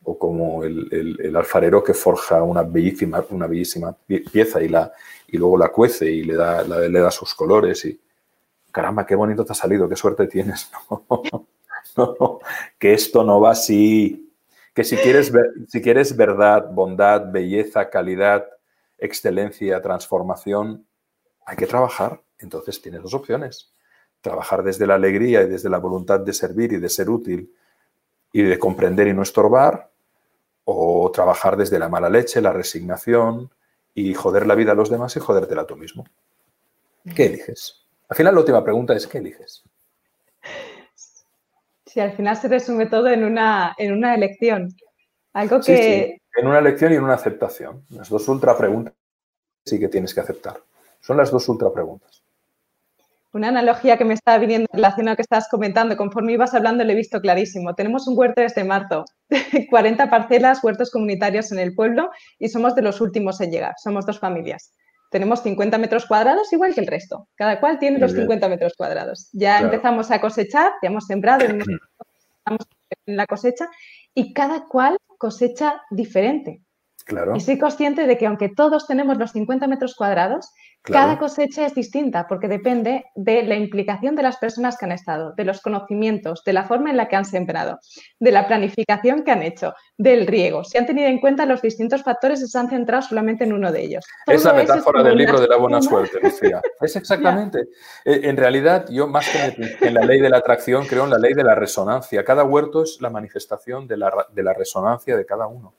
[0.09, 3.93] o como el, alfarero que forja una bellísima, una bellísima
[4.33, 4.93] pieza y, la,
[5.27, 8.01] y luego la cuece y le da, le da sus colores y
[8.71, 10.71] caramba, qué bonito te ha salido, qué suerte tienes.
[12.79, 14.33] que esto no va así,
[14.75, 15.33] que si quieres,
[15.69, 18.47] si quieres verdad, bondad, belleza, calidad,
[18.99, 20.87] excelencia, transformación,
[21.47, 22.23] hay que trabajar.
[22.39, 23.73] Entonces tienes dos opciones.
[24.21, 27.53] Trabajar desde la alegría y desde la voluntad de servir y de ser útil
[28.33, 29.91] y de comprender y no estorbar,
[30.69, 33.51] o trabajar desde la mala leche, la resignación
[33.95, 36.05] y joder la vida a los demás y jodértela tú mismo.
[37.15, 37.87] ¿Qué eliges?
[38.09, 39.63] Al final la última pregunta es ¿qué eliges?
[41.87, 44.75] Sí, al final se resume todo en una, en una elección.
[45.33, 46.21] Algo que...
[46.37, 47.85] En una elección y en una aceptación.
[47.91, 48.93] Las dos ultra preguntas
[49.65, 50.61] sí que tienes que aceptar.
[51.01, 52.25] Son las dos ultra preguntas.
[53.37, 56.55] Una analogía que me está viniendo en relación a lo que estás comentando, conforme ibas
[56.55, 57.75] hablando lo he visto clarísimo.
[57.75, 59.05] Tenemos un huerto desde marzo,
[59.71, 64.07] 40 parcelas, huertos comunitarios en el pueblo y somos de los últimos en llegar, somos
[64.07, 64.73] dos familias.
[65.11, 69.29] Tenemos 50 metros cuadrados igual que el resto, cada cual tiene los 50 metros cuadrados.
[69.35, 71.45] Ya empezamos a cosechar, ya hemos sembrado,
[72.39, 72.67] estamos
[73.05, 73.69] en la cosecha
[74.15, 76.63] y cada cual cosecha diferente.
[77.07, 77.37] Claro.
[77.37, 81.75] Y soy consciente de que aunque todos tenemos los 50 metros cuadrados, cada cosecha es
[81.75, 86.43] distinta porque depende de la implicación de las personas que han estado, de los conocimientos,
[86.45, 87.79] de la forma en la que han sembrado,
[88.19, 90.65] de la planificación que han hecho, del riego.
[90.65, 93.73] Si han tenido en cuenta los distintos factores y se han centrado solamente en uno
[93.73, 94.05] de ellos.
[94.27, 96.61] es la metáfora del libro de la buena suerte, Lucía.
[96.81, 97.69] Es exactamente.
[98.05, 101.19] Eh, en realidad, yo más que en la ley de la atracción, creo en la
[101.19, 102.25] ley de la resonancia.
[102.25, 105.73] Cada huerto es la manifestación de la, de la resonancia de cada uno.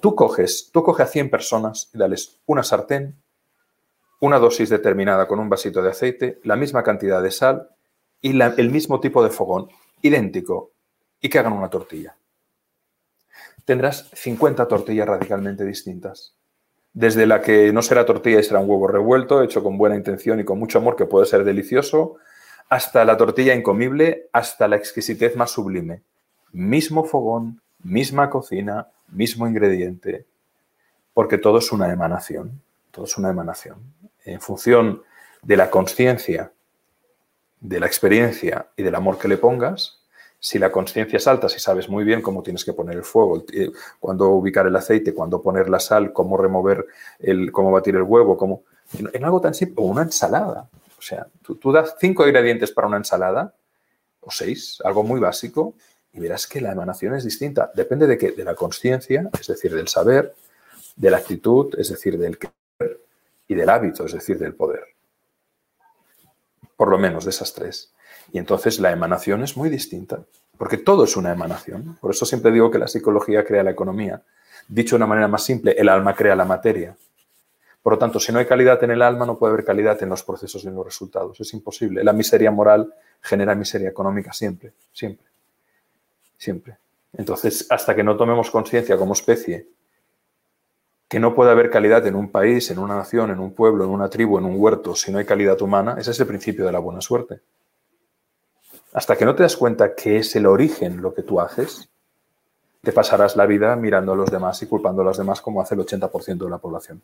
[0.00, 3.16] Tú coges, tú coges a 100 personas y dales una sartén,
[4.20, 7.70] una dosis determinada con un vasito de aceite, la misma cantidad de sal
[8.20, 9.68] y el mismo tipo de fogón,
[10.02, 10.72] idéntico,
[11.20, 12.16] y que hagan una tortilla.
[13.64, 16.34] Tendrás 50 tortillas radicalmente distintas.
[16.92, 20.40] Desde la que no será tortilla y será un huevo revuelto, hecho con buena intención
[20.40, 22.16] y con mucho amor, que puede ser delicioso,
[22.68, 26.02] hasta la tortilla incomible, hasta la exquisitez más sublime.
[26.52, 30.26] Mismo fogón, misma cocina, mismo ingrediente,
[31.14, 33.78] porque todo es una emanación, todo es una emanación
[34.24, 35.02] en función
[35.42, 36.52] de la conciencia,
[37.60, 40.00] de la experiencia y del amor que le pongas,
[40.38, 43.44] si la conciencia es alta, si sabes muy bien cómo tienes que poner el fuego,
[43.52, 46.86] eh, cuándo ubicar el aceite, cuándo poner la sal, cómo remover,
[47.18, 48.62] el, cómo batir el huevo, cómo,
[48.98, 50.68] en, algo tan simple, una ensalada.
[50.98, 53.54] O sea, tú, das cinco ingredientes para una ensalada,
[54.20, 55.74] o seis, algo muy básico,
[56.16, 57.70] y verás que la emanación es distinta.
[57.74, 60.34] Depende de qué, de la conciencia, es decir, del saber,
[60.96, 62.48] de la actitud, es decir, del que
[63.48, 64.82] y del hábito, es decir, del poder.
[66.76, 67.92] Por lo menos de esas tres.
[68.32, 70.24] Y entonces la emanación es muy distinta,
[70.58, 71.96] porque todo es una emanación.
[72.00, 74.22] Por eso siempre digo que la psicología crea la economía.
[74.66, 76.96] Dicho de una manera más simple, el alma crea la materia.
[77.82, 80.08] Por lo tanto, si no hay calidad en el alma, no puede haber calidad en
[80.08, 81.38] los procesos y en los resultados.
[81.38, 82.02] Es imposible.
[82.02, 85.24] La miseria moral genera miseria económica siempre, siempre,
[86.36, 86.78] siempre.
[87.12, 89.68] Entonces, hasta que no tomemos conciencia como especie
[91.08, 93.90] que no puede haber calidad en un país, en una nación, en un pueblo, en
[93.90, 96.72] una tribu, en un huerto, si no hay calidad humana, ese es el principio de
[96.72, 97.40] la buena suerte.
[98.92, 101.88] Hasta que no te das cuenta que es el origen lo que tú haces,
[102.82, 105.74] te pasarás la vida mirando a los demás y culpando a los demás como hace
[105.74, 107.02] el 80% de la población.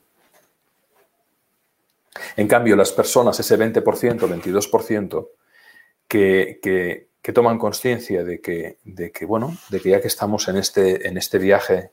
[2.37, 5.29] En cambio, las personas, ese 20%, 22%,
[6.09, 10.49] que, que, que toman conciencia de que, de que, bueno, de que ya que estamos
[10.49, 11.93] en este, en este viaje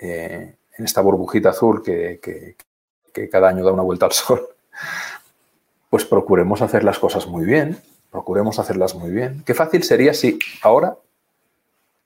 [0.00, 2.56] eh, en esta burbujita azul que,
[3.32, 4.48] cada año da una vuelta al sol,
[5.90, 7.78] pues procuremos hacer las cosas muy bien,
[8.12, 9.42] procuremos hacerlas muy bien.
[9.44, 10.96] Qué fácil sería si ahora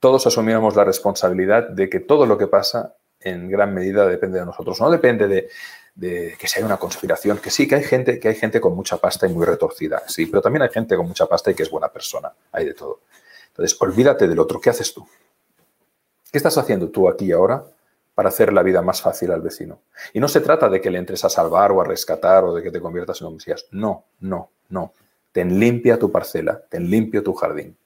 [0.01, 4.47] todos asumiéramos la responsabilidad de que todo lo que pasa en gran medida depende de
[4.47, 4.81] nosotros.
[4.81, 5.51] No depende de,
[5.95, 8.97] de que sea una conspiración, que sí, que hay gente, que hay gente con mucha
[8.97, 11.71] pasta y muy retorcida, sí, pero también hay gente con mucha pasta y que es
[11.71, 13.01] buena persona, hay de todo.
[13.49, 15.07] Entonces, olvídate del otro, ¿qué haces tú?
[16.31, 17.65] ¿Qué estás haciendo tú aquí ahora
[18.15, 19.81] para hacer la vida más fácil al vecino.
[20.13, 22.63] Y no se trata de que le entres a salvar o a rescatar o de
[22.63, 23.67] que te conviertas en un mesías.
[23.71, 24.93] No, no, no.
[25.33, 27.77] Ten limpia tu parcela, ten limpio tu jardín.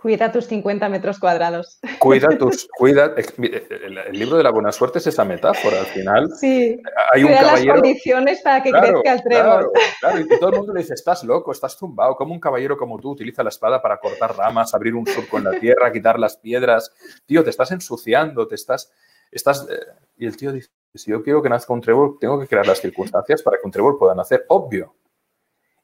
[0.00, 1.78] Cuida tus 50 metros cuadrados.
[1.98, 2.66] Cuida tus.
[2.78, 5.80] Cuida, el, libro de la buena suerte es esa metáfora.
[5.80, 6.80] Al final, sí.
[7.12, 7.74] hay un caballero.
[7.74, 9.70] las condiciones para que crezca el trébol.
[10.00, 12.16] Claro, y todo el mundo le dice: Estás loco, estás tumbado.
[12.16, 15.44] Como un caballero como tú utiliza la espada para cortar ramas, abrir un surco en
[15.44, 16.90] la tierra, quitar las piedras.
[17.26, 18.90] Tío, te estás ensuciando, te estás.
[19.30, 19.80] estás eh,
[20.16, 22.80] Y el tío dice: Si yo quiero que nazca un trébol, tengo que crear las
[22.80, 24.46] circunstancias para que un trébol pueda nacer.
[24.48, 24.94] Obvio.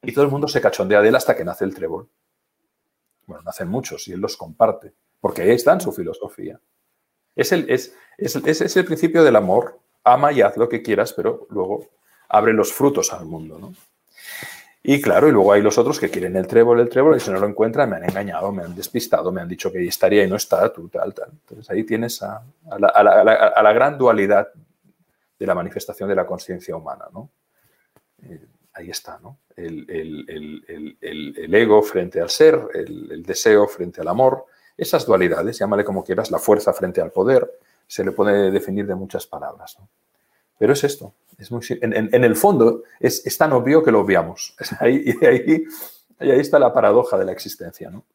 [0.01, 2.09] Y todo el mundo se cachondea de él hasta que nace el trébol.
[3.27, 6.59] Bueno, nacen muchos y él los comparte, porque ahí está en su filosofía.
[7.35, 9.79] Es el, es, es, el principio del amor.
[10.03, 11.89] Ama y haz lo que quieras, pero luego
[12.29, 13.73] abre los frutos al mundo, ¿no?
[14.81, 17.29] Y claro, y luego hay los otros que quieren el trébol, el trébol, y si
[17.29, 20.23] no lo encuentran, me han engañado, me han despistado, me han dicho que ahí estaría
[20.23, 21.29] y no está, tú, tal, tal.
[21.29, 22.41] Entonces ahí tienes a,
[22.79, 24.47] la, gran dualidad
[25.37, 27.29] de la manifestación de la conciencia humana, ¿no?
[28.77, 29.39] Ahí está, ¿no?
[29.55, 29.87] El,
[31.51, 34.45] ego frente al ser, el, deseo frente al amor,
[34.77, 37.49] esas dualidades, llámale como quieras, la fuerza frente al poder,
[37.87, 39.77] se le puede definir de muchas palabras.
[40.59, 44.55] Pero es esto, es muy, en, el fondo es, tan obvio que lo obviamos.
[44.79, 45.63] Ahí, y ahí,
[46.19, 47.89] ahí está la paradoja de la existencia.
[47.89, 48.05] ¿no?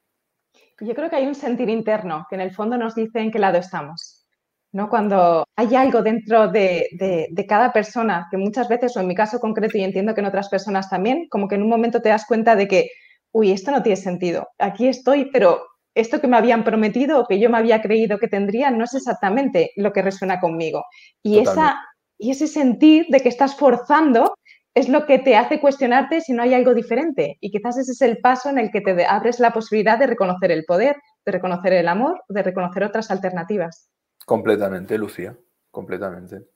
[0.78, 3.40] Yo creo que hay un sentir interno que en el fondo nos dice en qué
[3.40, 4.21] lado estamos.
[4.72, 4.88] ¿No?
[4.88, 6.88] Cuando hay algo dentro de,
[7.48, 10.48] cada persona, que muchas veces, o en mi caso concreto, y entiendo que en otras
[10.48, 12.90] personas también, como que en un momento te das cuenta de que,
[13.32, 15.62] uy, esto no tiene sentido, aquí estoy, pero
[15.94, 18.94] esto que me habían prometido o que yo me había creído que tendría no es
[18.94, 20.84] exactamente lo que resuena conmigo.
[21.22, 21.78] Y, esa,
[22.18, 24.34] y ese sentir de que estás forzando
[24.74, 27.36] es lo que te hace cuestionarte si no hay algo diferente.
[27.40, 30.50] Y quizás ese es el paso en el que te abres la posibilidad de reconocer
[30.50, 33.91] el poder, de reconocer el amor, de reconocer otras alternativas.
[34.24, 35.36] Completamente, Lucía,
[35.70, 36.46] completamente.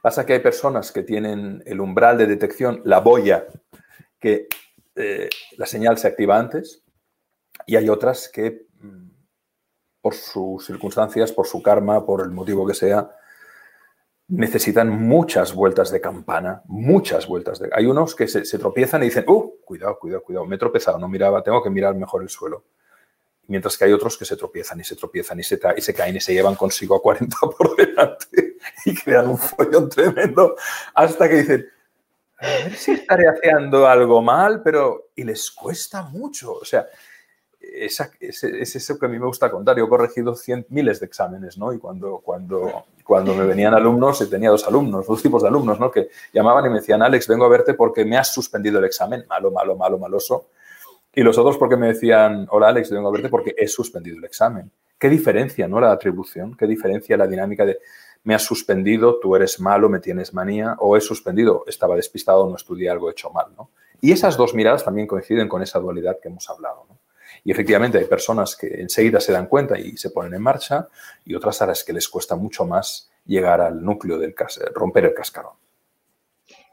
[0.00, 3.46] Pasa que hay personas que tienen el umbral de detección, la boya,
[4.18, 4.48] que
[4.94, 6.82] eh, la señal se activa antes,
[7.66, 9.08] y hay otras que, mm,
[10.00, 13.10] por sus circunstancias, por su karma, por el motivo que sea,
[14.28, 17.70] necesitan muchas vueltas de campana, muchas vueltas de...
[17.72, 19.56] Hay unos que se, se tropiezan y dicen, ¡uh!
[19.64, 22.64] Cuidado, cuidado, cuidado, me he tropezado, no miraba, tengo que mirar mejor el suelo
[23.52, 26.16] mientras que hay otros que se tropiezan y se tropiezan y se, y se caen
[26.16, 30.56] y se llevan consigo a 40 por delante y crean un follón tremendo
[30.94, 31.68] hasta que dicen,
[32.38, 35.10] a ver si estaré haciendo algo mal, pero...
[35.14, 36.54] Y les cuesta mucho.
[36.54, 36.86] O sea,
[37.60, 38.00] es,
[38.74, 39.76] eso que a mí me gusta contar.
[39.76, 41.74] Yo he corregido cien, miles de exámenes, ¿no?
[41.74, 45.78] Y cuando, cuando, cuando me venían alumnos, y tenía dos alumnos, dos tipos de alumnos,
[45.78, 45.90] ¿no?
[45.90, 49.24] Que llamaban y me decían, Alex, vengo a verte porque me has suspendido el examen.
[49.28, 50.46] Malo, malo, malo, maloso.
[51.14, 54.24] Y los otros porque me decían, hola Alex, vengo a verte porque he suspendido el
[54.24, 54.70] examen.
[54.98, 55.78] ¿Qué diferencia, no?
[55.78, 57.80] La atribución, qué diferencia la dinámica de
[58.24, 62.54] me has suspendido, tú eres malo, me tienes manía, o he suspendido, estaba despistado, no
[62.54, 63.70] estudié algo hecho mal, ¿no?
[64.00, 66.98] Y esas dos miradas también coinciden con esa dualidad que hemos hablado, ¿no?
[67.44, 70.88] Y efectivamente hay personas que enseguida se dan cuenta y se ponen en marcha
[71.24, 74.34] y otras a las que les cuesta mucho más llegar al núcleo del
[74.74, 75.61] romper el cascarón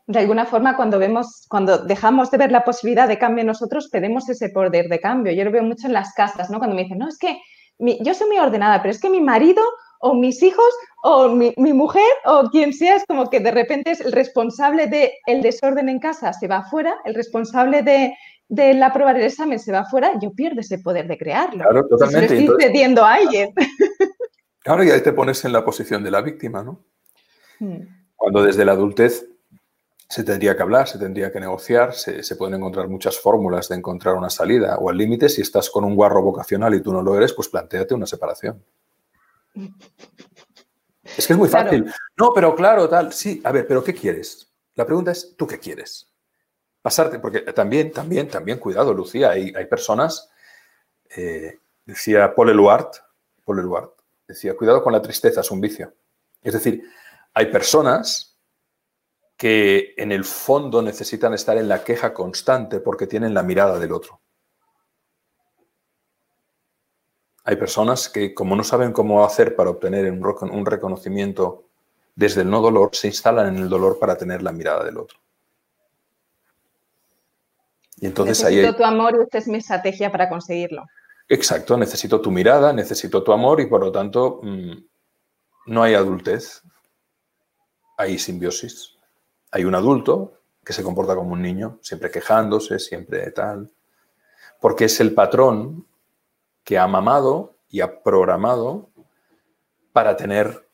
[0.10, 4.28] de alguna forma cuando vemos, cuando dejamos de ver la posibilidad de cambio nosotros, perdemos
[4.28, 5.32] ese poder de cambio.
[5.34, 6.58] Yo lo veo mucho en las casas, ¿no?
[6.58, 7.40] Cuando me dicen, no, es que
[7.78, 9.62] yo soy muy ordenada, pero es que mi marido
[10.00, 10.66] o mis hijos
[11.04, 15.12] o mi, mujer o quien sea es como que de repente es el responsable del
[15.28, 18.16] el desorden en casa, se va afuera, el responsable de,
[18.48, 21.62] de aprobar el examen se va afuera, yo pierdo ese poder de crearlo.
[21.62, 22.36] Claro, totalmente.
[22.36, 23.54] Estoy cediendo a alguien.
[24.62, 26.84] Claro, y ahí te pones en la posición de la víctima, ¿no?
[27.60, 27.82] Hmm.
[28.16, 29.26] Cuando desde la adultez
[30.10, 34.16] se tendría que hablar, se tendría que negociar, se, pueden encontrar muchas fórmulas de encontrar
[34.16, 37.16] una salida o al límite, si estás con un guarro vocacional y tú no lo
[37.16, 38.64] eres, pues planteate una separación.
[41.16, 41.94] Es que es muy fácil.
[42.18, 43.14] No, pero claro, tal.
[43.14, 44.52] Sí, a ver, pero ¿qué quieres?
[44.74, 46.12] La pregunta es, ¿tú qué quieres?
[46.82, 50.32] Pasarte, porque también, también, también, cuidado, Lucía, hay, hay personas,
[51.16, 52.90] eh, decía Paul Eluard,
[53.46, 53.92] Paul Eluard,
[54.28, 55.94] decía, cuidado con la tristeza, es un vicio.
[56.42, 56.84] Es decir,
[57.36, 58.29] hay personas
[59.40, 63.94] que en el fondo necesitan estar en la queja constante porque tienen la mirada del
[63.94, 64.20] otro.
[67.46, 71.70] Hay personas que, como no saben cómo hacer para obtener un reconocimiento
[72.16, 75.18] desde el no dolor, se instalan en el dolor para tener la mirada del otro.
[77.96, 80.86] Y entonces necesito tu amor y esta es mi estrategia para conseguirlo.
[81.30, 84.74] Exacto, necesito tu mirada, necesito tu amor y por lo tanto mm,
[85.68, 86.62] no hay adultez,
[87.98, 88.99] hay simbiosis.
[89.52, 90.34] Hay un adulto
[90.64, 93.72] que se comporta como un niño, siempre quejándose, siempre tal,
[94.60, 95.88] porque es el patrón
[96.64, 98.90] que ha mamado y ha programado
[99.92, 100.68] para tener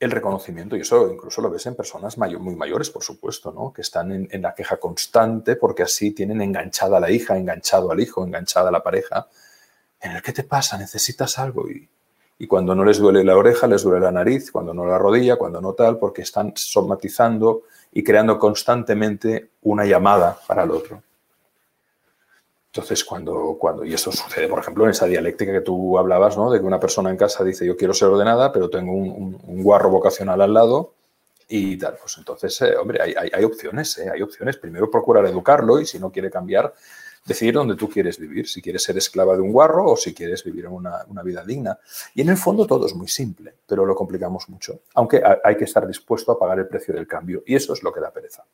[0.00, 0.76] el reconocimiento.
[0.76, 3.72] Y eso incluso lo ves en personas muy mayores, por supuesto, ¿no?
[3.72, 8.00] que están en, la queja constante porque así tienen enganchada a la hija, enganchado al
[8.00, 9.28] hijo, enganchada a la pareja.
[10.00, 11.68] En el que te pasa, necesitas algo.
[11.70, 11.88] Y,
[12.38, 15.36] y cuando no les duele la oreja, les duele la nariz, cuando no la rodilla,
[15.36, 21.02] cuando no tal, porque están somatizando y creando constantemente una llamada para el otro.
[22.74, 26.50] Entonces, cuando, cuando, y eso sucede, por ejemplo, en esa dialéctica que tú hablabas, ¿no?
[26.50, 29.90] De que una persona en casa dice, yo quiero ser ordenada, pero tengo un, guarro
[29.90, 30.94] vocacional al lado
[31.46, 31.94] y tal.
[32.00, 34.10] Pues entonces, eh, hombre, hay, hay, opciones, ¿eh?
[34.12, 34.56] hay opciones.
[34.56, 36.74] Primero procurar educarlo y si no quiere cambiar,
[37.24, 40.44] decidir dónde tú quieres vivir, si quieres ser esclava de un guarro o si quieres
[40.44, 41.78] vivir una, una vida digna.
[42.14, 45.64] Y en el fondo todo es muy simple, pero lo complicamos mucho, aunque hay que
[45.64, 48.44] estar dispuesto a pagar el precio del cambio y eso es lo que da pereza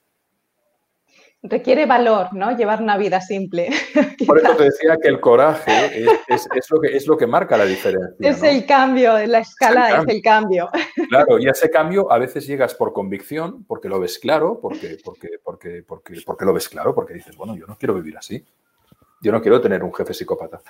[1.42, 2.56] requiere valor, ¿no?
[2.56, 3.70] Llevar una vida simple.
[4.26, 7.64] Por eso te decía que el coraje es, lo, que, es lo que marca la
[7.64, 8.14] diferencia.
[8.18, 10.68] Es el cambio, la escala es el, cambio.
[11.08, 14.98] Claro, y a ese cambio a veces llegas por convicción, porque lo ves claro, porque,
[15.02, 18.44] porque, porque, porque, porque lo ves claro, porque dices, bueno, yo no quiero vivir así.
[19.20, 20.60] Yo no quiero tener un jefe psicópata.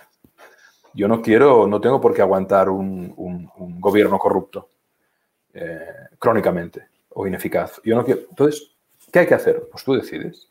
[0.92, 4.68] Yo no quiero, no tengo por qué aguantar un, gobierno corrupto
[5.54, 7.80] eh, crónicamente o ineficaz.
[7.84, 8.22] Yo no quiero.
[8.28, 8.74] Entonces,
[9.12, 9.68] ¿qué hay que hacer?
[9.70, 10.48] Pues tú decides.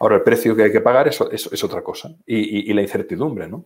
[0.00, 2.14] Ahora, el precio que hay que pagar es, es, otra cosa.
[2.26, 3.64] Y, la incertidumbre, ¿no?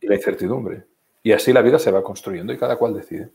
[0.00, 0.84] Y la incertidumbre.
[1.22, 3.30] Y así la vida se va construyendo y cada cual decide.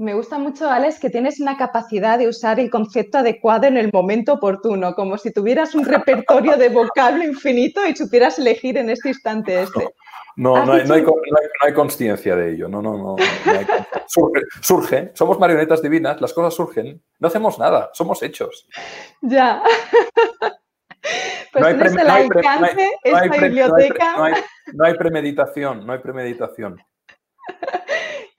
[0.00, 3.90] Me gusta mucho, Alex, que tienes una capacidad de usar el concepto adecuado en el
[3.92, 9.10] momento oportuno, como si tuvieras un repertorio de vocablo infinito y supieras elegir en este
[9.10, 9.90] instante este.
[10.36, 12.66] No, no, hay, no, hay, conciencia de ello.
[12.66, 13.16] No, no, no.
[14.62, 17.02] surge, somos marionetas divinas, las cosas surgen.
[17.18, 18.66] No hacemos nada, somos hechos.
[19.20, 19.62] Ya.
[21.52, 24.32] Pues no hay el alcance, esta biblioteca.
[24.74, 26.76] No hay premeditación, no hay premeditación.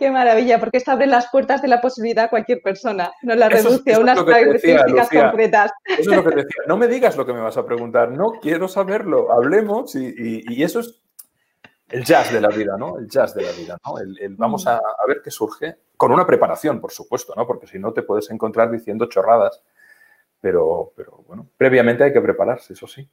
[0.02, 3.50] Qué maravilla, porque esto abre las puertas de la posibilidad a cualquier persona, no la
[3.50, 5.72] reduce a unas características concretas.
[5.86, 6.64] Eso es lo que te decía.
[6.66, 10.80] No me digas lo que me vas a preguntar, no quiero saberlo, hablemos y eso
[10.80, 11.02] es
[11.92, 12.98] el jazz de la vida, ¿no?
[12.98, 14.00] El jazz de la vida, ¿no?
[14.00, 17.46] El, vamos a, ver qué surge, con una preparación, por supuesto, ¿no?
[17.46, 19.62] Porque si no te puedes encontrar diciendo chorradas,
[20.40, 23.08] pero, pero bueno, previamente hay que prepararse, eso sí.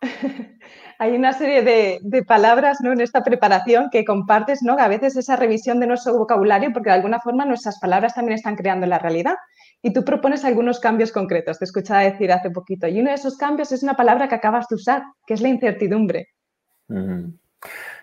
[1.02, 2.92] hay una serie de, palabras ¿no?
[2.92, 4.78] en esta preparación que compartes, ¿no?
[4.78, 8.54] a veces esa revisión de nuestro vocabulario, porque de alguna forma nuestras palabras también están
[8.54, 9.34] creando la realidad.
[9.82, 12.86] Y tú propones algunos cambios concretos, te escuchaba decir hace poquito.
[12.86, 15.48] Y uno de esos cambios es una palabra que acabas de usar, que es la
[15.48, 16.28] incertidumbre.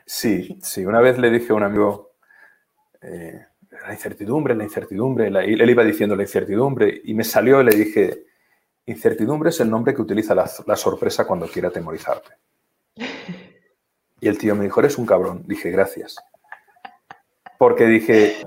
[0.06, 0.86] Sí, sí.
[0.86, 2.16] Una vez le dije a un amigo,
[3.02, 3.46] eh,
[3.82, 8.26] la incertidumbre, la incertidumbre, él iba diciendo la incertidumbre y me salió y le dije,
[8.88, 12.32] incertidumbre es el nombre que utiliza la, sorpresa cuando quiere atemorizarte.
[14.22, 15.44] Y el tío me dijo, eres un cabrón.
[15.46, 16.18] Dije, gracias.
[17.58, 18.42] Porque dije,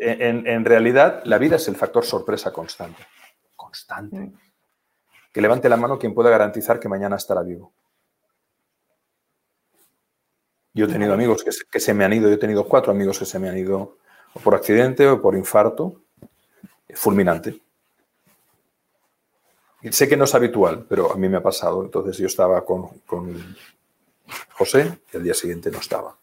[0.00, 3.04] en, en, realidad la vida es el factor sorpresa constante.
[3.56, 4.18] Constante.
[4.18, 4.38] Mm.
[5.32, 7.72] Que levante la mano quien pueda garantizar que mañana estará vivo.
[10.74, 13.26] Yo he tenido amigos que se, me han ido, yo he tenido cuatro amigos que
[13.26, 13.98] se me han ido
[14.32, 16.00] o por accidente o por infarto,
[16.94, 17.60] fulminante.
[19.82, 21.82] Y sé que no es habitual, pero a mí me ha pasado.
[21.82, 22.88] Entonces yo estaba con,
[24.52, 26.16] José y al día siguiente no estaba.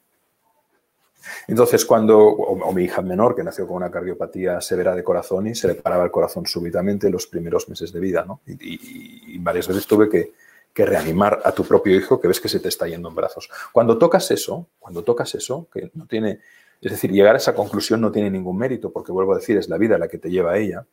[1.48, 5.56] Entonces, cuando, o, mi hija menor, que nació con una cardiopatía severa de corazón y
[5.56, 8.42] se le paraba el corazón súbitamente en los primeros meses de vida, ¿no?
[8.46, 10.34] y varias veces tuve que,
[10.74, 13.50] que reanimar a tu propio hijo que ves que se te está yendo en brazos.
[13.72, 16.40] Cuando tocas eso, cuando tocas eso, que no tiene,
[16.82, 19.70] es decir, llegar a esa conclusión no tiene ningún mérito, porque vuelvo a decir, es
[19.70, 20.86] la vida la que te lleva a ella.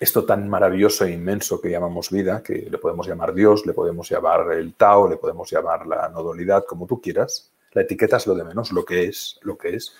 [0.00, 4.08] Esto tan maravilloso e inmenso que llamamos vida, que le podemos llamar Dios, le podemos
[4.08, 7.52] llamar el Tao, le podemos llamar la nodalidad, como tú quieras.
[7.72, 9.94] La etiqueta es lo de menos, lo que es, lo que es.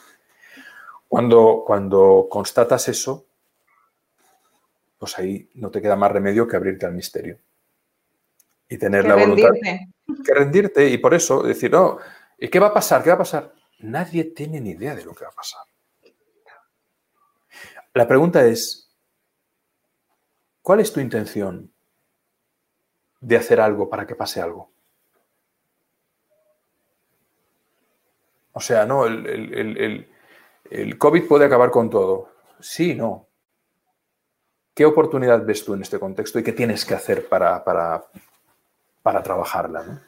[1.06, 3.26] Cuando, cuando constatas eso,
[4.98, 7.38] pues ahí no te queda más remedio que abrirte al misterio.
[8.70, 9.50] Y tener la voluntad.
[10.24, 10.88] Que rendirte.
[10.88, 11.98] Y por eso decir, no,
[12.38, 13.02] ¿y qué va a pasar?
[13.02, 13.52] ¿Qué va a pasar?
[13.80, 15.62] Nadie tiene ni idea de lo que va a pasar.
[17.92, 18.89] La pregunta es,
[20.62, 21.72] ¿cuál es tu intención
[23.20, 24.70] de hacer algo para que pase algo?
[28.52, 30.06] O sea, no, el,
[30.98, 32.30] COVID puede acabar con todo.
[32.60, 33.26] Sí, no.
[34.74, 38.04] ¿Qué oportunidad ves tú en este contexto y qué tienes que hacer para, para,
[39.02, 40.02] para trabajarla?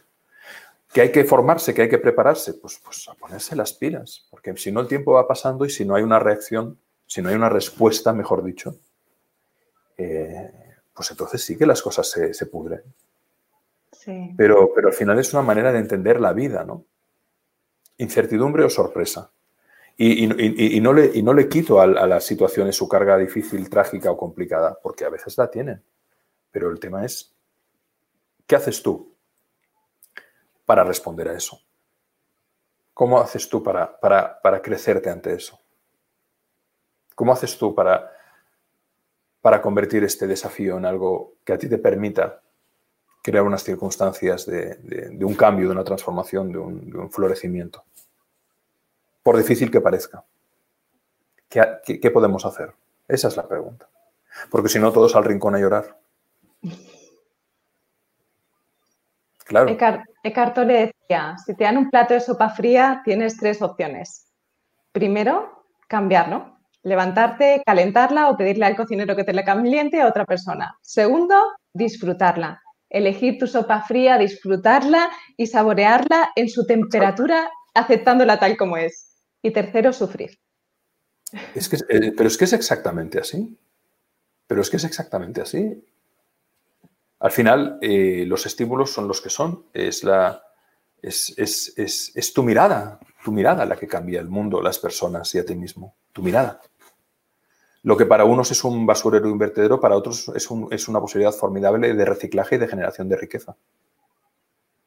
[0.92, 4.56] Que hay que formarse, que hay que prepararse, pues, pues a ponerse las pilas, porque
[4.56, 7.34] si no el tiempo va pasando y si no hay una reacción, si no hay
[7.34, 8.76] una respuesta, mejor dicho,
[9.96, 10.52] eh,
[10.94, 12.82] pues entonces sí que las cosas se, se pudren.
[13.92, 14.34] Sí.
[14.36, 16.84] Pero, pero al final es una manera de entender la vida, ¿no?
[17.98, 19.30] Incertidumbre o sorpresa.
[19.96, 20.34] Y, no
[20.92, 24.76] le, y, no le, quito a, a, las situaciones su carga difícil, trágica o complicada,
[24.82, 25.82] porque a veces la tienen.
[26.50, 27.32] Pero el tema es,
[28.46, 29.14] ¿qué haces tú
[30.64, 31.60] para responder a eso?
[32.94, 35.60] ¿Cómo haces tú para, para, para crecerte ante eso?
[37.14, 38.10] ¿Cómo haces tú para,
[39.42, 42.40] para convertir este desafío en algo que a ti te permita
[43.22, 47.84] crear unas circunstancias de, de, un cambio, de una transformación, de un, de un florecimiento?
[49.22, 50.24] por difícil que parezca.
[51.48, 52.72] ¿Qué, podemos hacer?
[53.06, 53.88] Esa es la pregunta.
[54.50, 55.98] Porque si no, todos al rincón a llorar.
[59.44, 59.68] Claro.
[59.68, 64.32] Eckhart, le decía, si te dan un plato de sopa fría, tienes tres opciones.
[64.92, 66.56] Primero, cambiarlo.
[66.82, 70.76] Levantarte, calentarla o pedirle al cocinero que te la caliente a otra persona.
[70.80, 71.36] Segundo,
[71.72, 72.60] disfrutarla.
[72.90, 79.14] Elegir tu sopa fría, disfrutarla y saborearla en su temperatura, aceptándola tal como es.
[79.40, 80.38] Y tercero, sufrir.
[81.54, 83.56] Es eh, pero es que es exactamente así.
[84.46, 85.82] Pero es que es exactamente así.
[87.20, 89.66] Al final, eh, los estímulos son los que son.
[89.72, 90.42] Es, la,
[91.00, 95.46] es, es, tu mirada, tu mirada la que cambia el mundo, las personas y a
[95.46, 95.96] ti mismo.
[96.12, 96.60] Tu mirada.
[97.82, 100.48] Lo que para unos es un basurero y un vertedero, para otros es,
[100.88, 103.56] una posibilidad formidable de reciclaje y de generación de riqueza.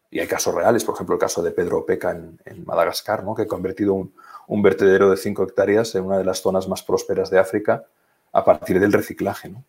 [0.10, 3.36] Y hay casos reales, por ejemplo, el caso de Pedro Opeca en, Madagascar, ¿no?
[3.36, 4.14] que ha convertido un,
[4.48, 7.86] un vertedero de 5 hectáreas en una de las zonas más prósperas de África
[8.32, 9.50] a partir del reciclaje.
[9.50, 9.66] ¿no?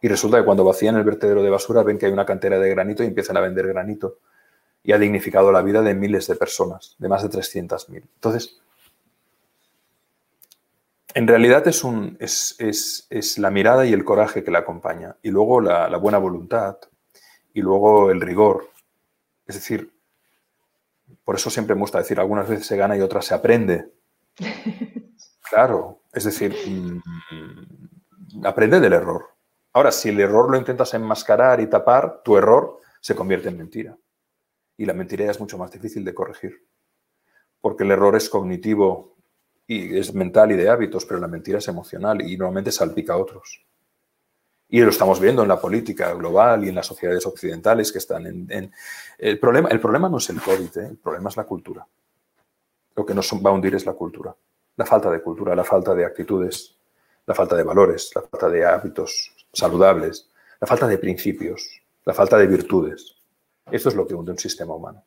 [0.00, 2.70] Y resulta que cuando vacían el vertedero de basura ven que hay una cantera de
[2.70, 4.18] granito y empiezan a vender granito.
[4.84, 8.02] Y ha dignificado la vida de miles de personas, de más de 300.000.
[8.14, 8.61] Entonces,
[11.14, 15.16] en realidad es, un, es, es, es, la mirada y el coraje que la acompaña.
[15.22, 16.78] Y luego la, la buena voluntad.
[17.54, 18.70] Y luego el rigor.
[19.46, 19.92] Es decir,
[21.24, 23.92] por eso siempre me gusta decir, algunas veces se gana y otras se aprende.
[25.52, 29.34] Claro, es decir, mm, aprende del error.
[29.74, 33.98] Ahora, si el error lo intentas enmascarar y tapar, tu error se convierte en mentira.
[34.78, 36.66] Y la mentira es mucho más difícil de corregir.
[37.60, 39.18] Porque el error es cognitivo
[39.66, 43.18] y es mental y de hábitos, pero la mentira es emocional y normalmente salpica a
[43.18, 43.64] otros.
[44.68, 48.26] Y lo estamos viendo en la política global y en las sociedades occidentales que están
[48.26, 48.72] en...
[49.18, 50.86] El, problema, el problema no es el COVID, ¿eh?
[50.92, 51.86] el problema es la cultura.
[52.96, 54.34] Lo que nos va a hundir es la cultura.
[54.76, 56.74] La falta de cultura, la falta de actitudes,
[57.26, 62.38] la falta de valores, la falta de hábitos saludables, la falta de principios, la falta
[62.38, 63.16] de virtudes.
[63.70, 65.04] Esto es lo que hunde un sistema humano.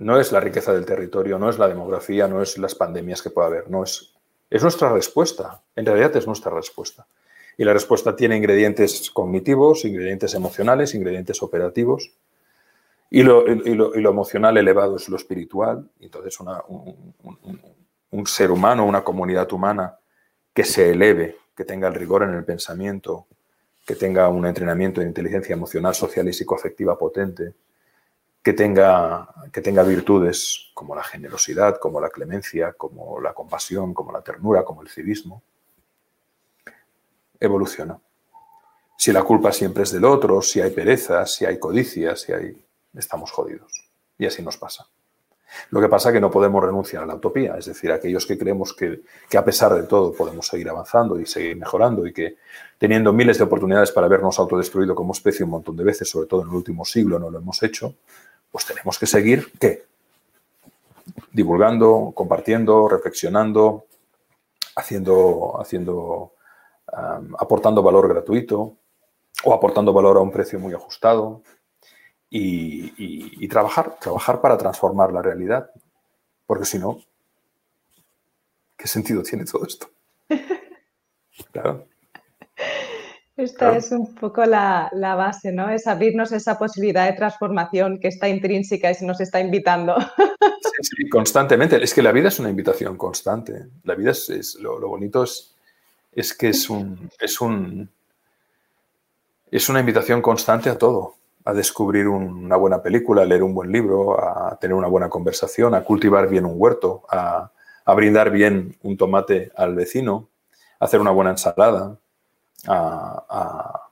[0.00, 3.28] No es la riqueza del territorio, no es la demografía, no es las pandemias que
[3.28, 4.14] pueda haber, no es,
[4.48, 5.60] es nuestra respuesta.
[5.76, 7.06] En realidad es nuestra respuesta.
[7.58, 12.12] Y la respuesta tiene ingredientes cognitivos, ingredientes emocionales, ingredientes operativos.
[13.10, 15.86] Y lo, emocional elevado es lo espiritual.
[16.00, 19.98] Entonces, un, ser humano, una comunidad humana
[20.54, 23.26] que se eleve, que tenga el rigor en el pensamiento,
[23.84, 27.52] que tenga un entrenamiento de inteligencia emocional, social y psicoafectiva potente,
[28.42, 34.12] que tenga, que tenga virtudes como la generosidad, como la clemencia, como la compasión, como
[34.12, 35.42] la ternura, como el civismo,
[37.38, 38.00] evoluciona.
[38.96, 42.64] Si la culpa siempre es del otro, si hay pereza, si hay codicia, si hay...
[42.94, 43.72] estamos jodidos.
[44.18, 44.86] Y así nos pasa.
[45.70, 48.38] Lo que pasa es que no podemos renunciar a la utopía, es decir, aquellos que
[48.38, 52.36] creemos que, que, a pesar de todo podemos seguir avanzando y seguir mejorando y que
[52.78, 56.42] teniendo miles de oportunidades para habernos autodestruido como especie un montón de veces, sobre todo
[56.42, 57.96] en el último siglo no lo hemos hecho,
[58.50, 59.84] pues tenemos que seguir, ¿qué?
[61.32, 63.86] Divulgando, compartiendo, reflexionando,
[64.76, 66.32] haciendo, haciendo
[67.38, 68.76] aportando valor gratuito
[69.44, 71.42] o aportando valor a un precio muy ajustado
[72.28, 75.70] y, trabajar, trabajar para transformar la realidad.
[76.46, 76.98] Porque si no,
[78.80, 79.90] ¿Qué sentido tiene todo esto?
[81.52, 81.86] Claro.
[83.42, 85.70] Esta es un poco la, base, ¿no?
[85.70, 89.96] Es abrirnos esa posibilidad de transformación que está intrínseca y se nos está invitando.
[90.82, 91.82] Sí, constantemente.
[91.84, 93.66] Es que la vida es una invitación constante.
[93.84, 95.54] La vida es, lo, bonito es,
[96.10, 97.90] es que es un, es un
[99.50, 103.72] es una invitación constante a todo, a descubrir una buena película, a leer un buen
[103.72, 107.50] libro, a tener una buena conversación, a cultivar bien un huerto, a,
[107.96, 110.28] brindar bien un tomate al vecino,
[110.78, 111.98] a hacer una buena ensalada,
[112.66, 113.86] a,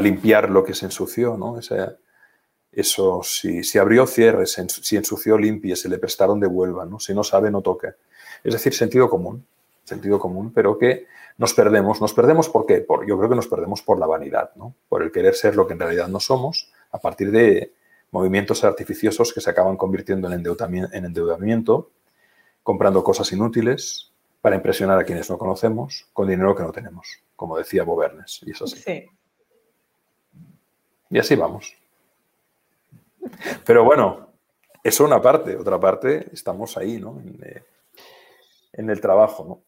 [0.00, 1.58] limpiar lo que se ensució, ¿no?
[2.72, 6.98] eso, si, abrió, cierre, si ensució, limpie, se le prestaron, devuelva, ¿no?
[6.98, 7.90] Si no sabe, no toque.
[8.42, 9.46] Es decir, sentido común,
[9.84, 11.06] sentido común, pero que
[11.38, 12.00] nos perdemos.
[12.00, 12.80] ¿Nos perdemos por qué?
[12.80, 14.74] Por, yo creo que nos perdemos por la vanidad, ¿no?
[14.88, 17.72] Por el querer ser lo que en realidad no somos, a partir de
[18.10, 21.90] movimientos artificiosos que se acaban convirtiendo en en endeudamiento
[22.62, 24.10] comprando cosas inútiles
[24.40, 28.52] para impresionar a quienes no conocemos con dinero que no tenemos como decía Bobernes, y
[28.52, 29.06] eso sí.
[31.10, 31.74] Y así vamos.
[33.64, 34.34] Pero bueno,
[34.82, 35.56] eso una parte.
[35.56, 37.20] Otra parte, estamos ahí, ¿no?
[37.20, 37.62] En, eh,
[38.72, 39.62] el trabajo, ¿no?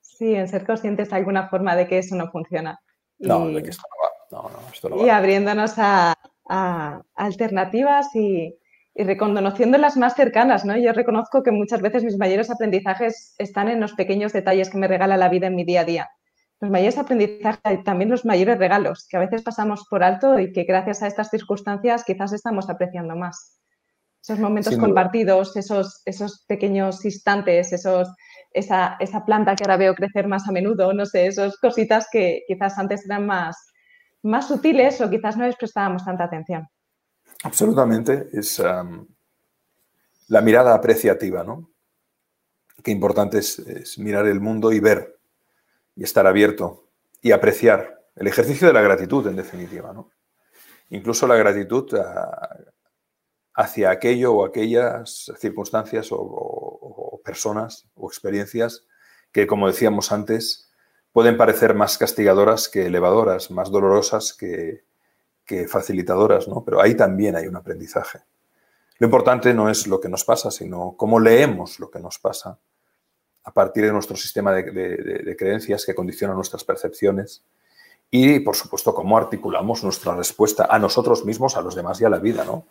[0.00, 2.80] Sí, en ser conscientes de alguna forma de que eso no funciona.
[3.18, 4.48] No, de que esto no va.
[4.48, 6.14] No, no, esto no y abriéndonos a,
[7.14, 8.58] alternativas y,
[8.94, 10.76] y, reconociendo las más cercanas, ¿no?
[10.76, 14.88] Yo reconozco que muchas veces mis mayores aprendizajes están en los pequeños detalles que me
[14.88, 16.10] regala la vida en mi día a día
[16.60, 20.52] los mayores aprendizajes y también los mayores regalos que a veces pasamos por alto y
[20.52, 23.58] que gracias a estas circunstancias quizás estamos apreciando más.
[24.22, 28.08] Esos momentos compartidos, esos, esos pequeños instantes, esos,
[28.52, 32.42] esa, esa, planta que ahora veo crecer más a menudo, no sé, esas cositas que
[32.48, 33.54] quizás antes eran más,
[34.22, 36.66] más sutiles o quizás no les prestábamos tanta atención.
[37.42, 38.28] Absolutamente.
[38.32, 38.62] Es
[40.28, 41.70] la mirada apreciativa, ¿no?
[42.82, 45.13] Qué importante es mirar el mundo y ver
[45.96, 46.88] y estar abierto
[47.22, 49.92] y apreciar el ejercicio de la gratitud, en definitiva.
[49.92, 50.10] ¿no?
[50.90, 52.56] Incluso la gratitud ah,
[53.54, 58.86] hacia aquello o aquellas circunstancias o, personas o experiencias
[59.32, 60.70] que, como decíamos antes,
[61.10, 64.84] pueden parecer más castigadoras que elevadoras, más dolorosas que,
[65.46, 66.62] que facilitadoras, ¿no?
[66.64, 68.20] Pero ahí también hay un aprendizaje.
[68.98, 72.58] Lo importante no es lo que nos pasa, sino cómo leemos lo que nos pasa
[73.44, 77.42] a partir de nuestro sistema de, creencias que condiciona nuestras percepciones
[78.10, 82.08] y, por supuesto, cómo articulamos nuestra respuesta a nosotros mismos, a los demás y a
[82.08, 82.66] la vida, ¿no?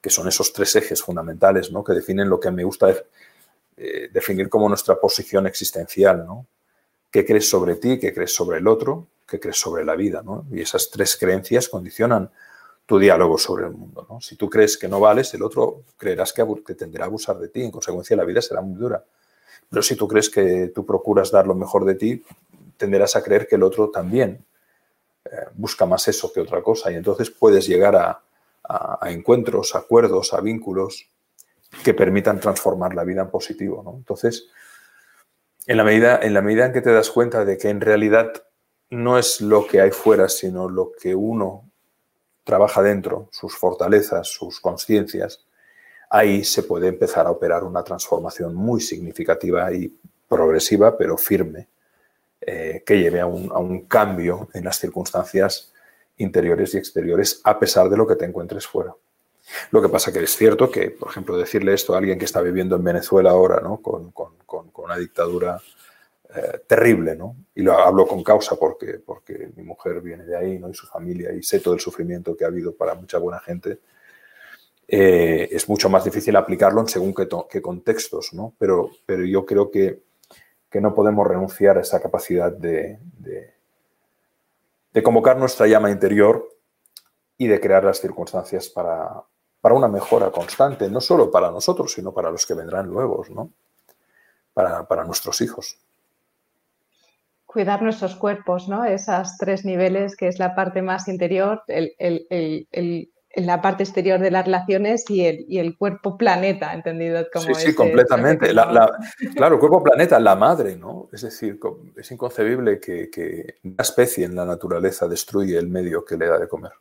[0.00, 1.84] que son esos tres ejes fundamentales ¿no?
[1.84, 2.94] que definen lo que me gusta
[3.76, 6.26] eh, definir como nuestra posición existencial.
[6.26, 6.46] ¿no?
[7.10, 7.98] ¿Qué crees sobre ti?
[7.98, 9.06] ¿Qué crees sobre el otro?
[9.28, 10.22] ¿Qué crees sobre la vida?
[10.24, 10.44] ¿no?
[10.50, 12.30] Y esas tres creencias condicionan
[12.84, 14.06] tu diálogo sobre el mundo.
[14.08, 14.20] ¿no?
[14.20, 17.48] Si tú crees que no vales, el otro creerás que, que tenderá a abusar de
[17.48, 17.62] ti.
[17.62, 19.04] En consecuencia, la vida será muy dura.
[19.70, 22.24] Pero si tú crees que tú procuras dar lo mejor de ti,
[22.76, 24.44] tenderás a creer que el otro también
[25.24, 26.90] eh, busca más eso que otra cosa.
[26.90, 28.22] Y entonces puedes llegar a,
[29.02, 31.08] encuentros, a acuerdos, a vínculos
[31.84, 33.94] que permitan transformar la vida en positivo.
[33.96, 34.48] Entonces,
[35.66, 38.32] en la, medida, en la medida en que te das cuenta de que en realidad
[38.90, 41.70] no es lo que hay fuera, sino lo que uno
[42.44, 45.44] trabaja dentro, sus fortalezas, sus conciencias,
[46.10, 49.92] ahí se puede empezar a operar una transformación muy significativa y
[50.28, 51.68] progresiva, pero firme,
[52.40, 55.72] eh, que lleve a un, cambio en las circunstancias
[56.18, 58.94] interiores y exteriores, a pesar de lo que te encuentres fuera.
[59.70, 62.40] Lo que pasa que es cierto que, por ejemplo, decirle esto a alguien que está
[62.40, 63.78] viviendo en Venezuela ahora, ¿no?
[63.78, 64.12] con,
[64.76, 65.60] una dictadura
[66.34, 67.36] eh, terrible, ¿no?
[67.54, 70.68] y lo hablo con causa porque, porque mi mujer viene de ahí ¿no?
[70.68, 73.80] y su familia, y sé todo el sufrimiento que ha habido para mucha buena gente,
[74.88, 78.54] eh, es mucho más difícil aplicarlo en según qué, contextos, ¿no?
[78.58, 80.04] Pero, pero yo creo que,
[80.78, 82.98] no podemos renunciar a esa capacidad de,
[84.92, 86.46] de, convocar nuestra llama interior
[87.38, 89.22] y de crear las circunstancias para,
[89.62, 93.52] para, una mejora constante, no solo para nosotros, sino para los que vendrán luego, ¿no?
[94.52, 95.78] Para, para nuestros hijos.
[97.46, 98.84] Cuidar nuestros cuerpos, ¿no?
[98.84, 104.30] Esas tres niveles, que es la parte más interior, el, el, la parte exterior de
[104.30, 108.48] las relaciones y el, y el cuerpo planeta, entendido como Sí, sí, completamente.
[108.48, 111.08] claro, el cuerpo planeta, la madre, ¿no?
[111.12, 111.60] Es decir,
[111.96, 116.48] es inconcebible que, una especie en la naturaleza destruye el medio que le da de
[116.48, 116.72] comer,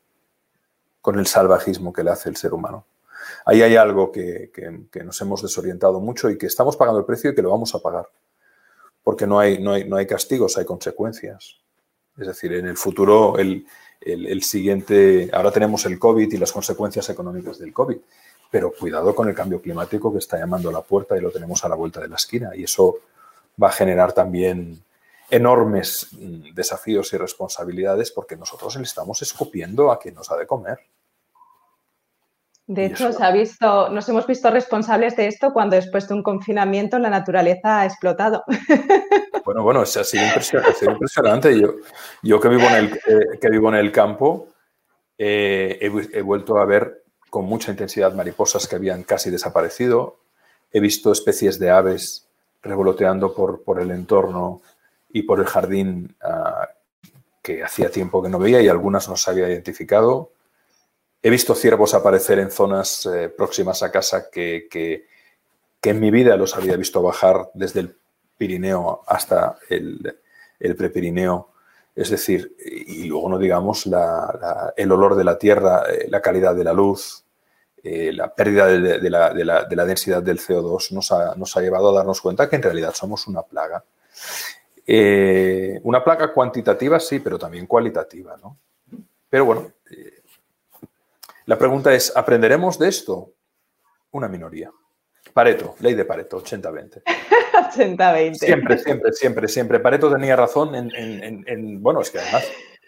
[1.01, 2.85] con el salvajismo que le hace el ser humano.
[3.45, 7.31] Ahí hay algo que, que, nos hemos desorientado mucho y que estamos pagando el precio
[7.31, 8.07] y que lo vamos a pagar.
[9.03, 11.59] Porque no hay, no hay, no hay castigos, hay consecuencias.
[12.17, 13.65] Es decir, en el futuro el,
[14.01, 17.97] el, siguiente, ahora tenemos el COVID y las consecuencias económicas del COVID,
[18.51, 21.63] pero cuidado con el cambio climático que está llamando a la puerta y lo tenemos
[21.65, 22.97] a la vuelta de la esquina y eso
[23.61, 24.83] va a generar también
[25.29, 30.45] enormes mm, desafíos y responsabilidades porque nosotros le estamos escupiendo a quien nos ha de
[30.45, 30.79] comer.
[32.67, 36.23] De hecho, se ha visto, nos hemos visto responsables de esto cuando después de un
[36.23, 38.43] confinamiento la naturaleza ha explotado.
[39.45, 40.23] Bueno, bueno, ha sido
[40.89, 41.59] impresionante.
[41.59, 41.75] Yo,
[42.23, 44.47] yo que, vivo en el, eh, que vivo en el campo,
[45.19, 50.17] eh, he, vuelto a ver con mucha intensidad mariposas que habían casi desaparecido.
[50.71, 52.27] He visto especies de aves
[52.63, 54.61] revoloteando por, por el entorno
[55.09, 56.67] y por el jardín ah,
[57.43, 60.31] que hacía tiempo que no veía y algunas no se había identificado.
[61.25, 64.67] He visto ciervos aparecer en zonas eh, próximas a casa que,
[65.81, 67.97] en mi vida los había visto bajar desde el
[68.37, 70.19] Pirineo hasta el,
[70.59, 71.49] Prepirineo.
[71.95, 73.89] Es decir, y luego no digamos
[74.77, 77.25] el olor de la tierra, eh, la calidad de la luz,
[77.81, 79.33] eh, la pérdida de, la,
[79.83, 83.25] densidad del CO2 nos ha, nos ha, llevado a darnos cuenta que en realidad somos
[83.25, 83.83] una plaga.
[85.81, 88.37] una plaga cuantitativa, sí, pero también cualitativa.
[88.37, 88.59] ¿no?
[89.27, 89.71] Pero bueno,
[91.45, 93.33] la pregunta es, ¿aprenderemos de esto?
[94.11, 94.71] Una minoría.
[95.33, 97.03] Pareto, ley de Pareto, 80-20.
[97.03, 98.33] 80-20.
[98.35, 99.79] Siempre, siempre, siempre, siempre.
[99.79, 102.47] Pareto tenía razón en, bueno, es que además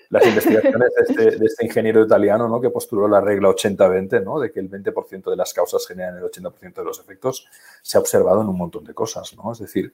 [0.09, 2.61] las investigaciones este, de este, ingeniero italiano ¿no?
[2.61, 4.39] que postuló la regla 80-20, ¿no?
[4.39, 7.47] de que el 20% de las causas generan el 80% de los efectos,
[7.81, 9.35] se ha observado en un montón de cosas.
[9.35, 9.51] ¿no?
[9.51, 9.93] Es decir,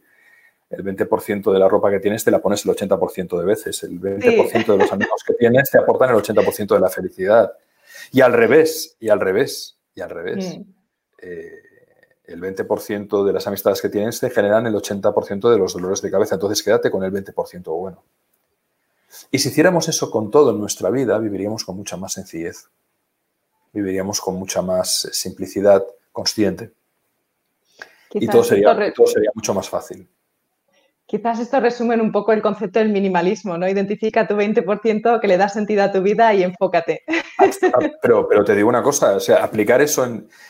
[0.69, 3.99] el 20% de la ropa que tienes te la pones el 80% de veces, el
[3.99, 7.53] 20% de los amigos que tienes te aportan el 80% de la felicidad.
[8.11, 10.57] Y al revés, y al revés, y al revés.
[10.57, 10.61] Mm.
[11.19, 11.59] Eh,
[12.25, 16.09] el 20% de las amistades que tienes te generan el 80% de los dolores de
[16.09, 16.35] cabeza.
[16.35, 18.03] Entonces quédate con el 20% bueno.
[19.29, 22.69] Y si hiciéramos eso con todo en nuestra vida, viviríamos con mucha más sencillez.
[23.71, 26.71] Viviríamos con mucha más simplicidad consciente.
[28.13, 30.07] y todo sería, todo sería mucho más fácil.
[31.05, 33.67] Quizás esto resume un poco el concepto del minimalismo, ¿no?
[33.67, 37.03] Identifica tu 20% que le da sentido a tu vida y enfócate.
[38.01, 40.05] Pero, pero te digo una cosa, o sea, aplicar eso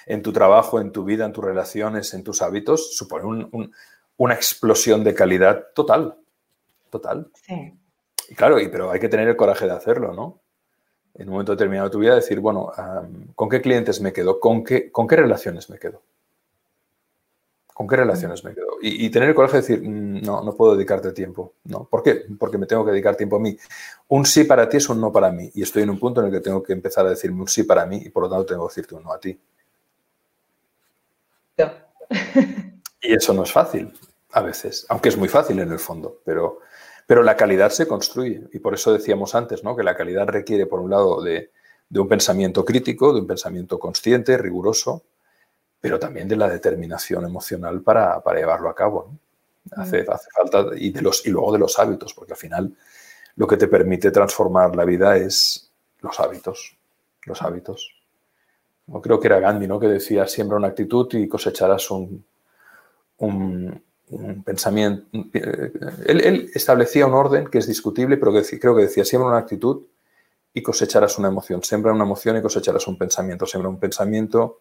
[0.05, 3.49] en, tu trabajo, en tu vida, en tus relaciones, en tus hábitos, supone
[4.17, 6.15] una explosión de calidad total,
[6.89, 7.29] total.
[7.33, 7.73] Sí.
[8.29, 10.41] Y claro, y, pero hay que tener el coraje de hacerlo, ¿no?
[11.15, 12.71] En un momento determinado de tu vida decir, bueno,
[13.35, 14.39] ¿con qué clientes me quedo?
[14.39, 16.01] ¿Con qué, ¿Con qué relaciones me quedo?
[17.73, 18.72] ¿Con qué relaciones me quedo?
[18.85, 21.53] Y, tener el coraje de decir, mm, no, no puedo dedicarte tiempo.
[21.63, 21.85] No.
[21.85, 22.25] ¿Por qué?
[22.37, 23.57] Porque me tengo que dedicar tiempo a mí.
[24.09, 25.49] Un sí para ti es un no para mí.
[25.53, 27.63] Y estoy en un punto en el que tengo que empezar a decirme un sí
[27.63, 29.39] para mí y por lo tanto tengo que decirte un no a ti.
[33.01, 33.93] Y eso no es fácil
[34.33, 36.59] a veces, aunque es muy fácil en el fondo, pero,
[37.05, 38.49] pero la calidad se construye.
[38.51, 39.75] Y por eso decíamos antes ¿no?
[39.75, 41.51] que la calidad requiere, por un lado, de,
[41.87, 45.03] de un pensamiento crítico, de un pensamiento consciente, riguroso,
[45.83, 49.19] pero también de la determinación emocional para, llevarlo a cabo.
[49.71, 52.73] Hace, hace, falta, y, de los, y luego de los hábitos, porque al final
[53.35, 55.69] lo que te permite transformar la vida es
[55.99, 56.77] los hábitos,
[57.25, 58.01] los hábitos.
[58.87, 59.77] No creo que era Gandhi, ¿no?
[59.77, 62.23] Que decía, siembra una actitud y cosecharás un,
[63.17, 63.83] un,
[64.45, 65.05] pensamiento.
[66.05, 69.83] Él, establecía un orden que es discutible, pero que creo que decía, siembra una actitud
[70.53, 71.61] y cosecharás una emoción.
[71.61, 73.45] Siembra una emoción y cosecharás un pensamiento.
[73.45, 74.59] Siembra un pensamiento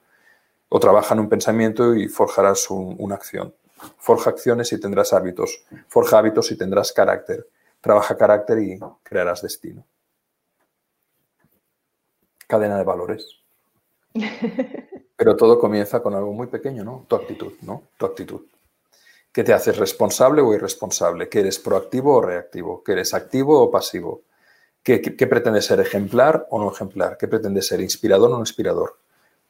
[0.75, 3.55] o trabaja en un pensamiento y forjarás una acción.
[3.99, 5.66] Forja acciones y tendrás hábitos.
[5.87, 7.47] Forja hábitos y tendrás carácter.
[7.83, 9.85] Trabaja carácter y crearás destino.
[12.47, 13.39] Cadena de valores.
[15.16, 17.05] Pero todo comienza con algo muy pequeño, ¿no?
[17.07, 17.83] Tu actitud, ¿no?
[17.99, 18.41] Tu actitud.
[19.31, 21.29] ¿Qué te haces responsable o irresponsable?
[21.29, 22.83] ¿Que eres proactivo o reactivo?
[22.83, 24.23] ¿Que eres activo o pasivo?
[24.83, 27.18] ¿Qué, qué, qué pretendes ser ejemplar o no ejemplar?
[27.18, 28.97] ¿Qué pretendes ser inspirador o no inspirador?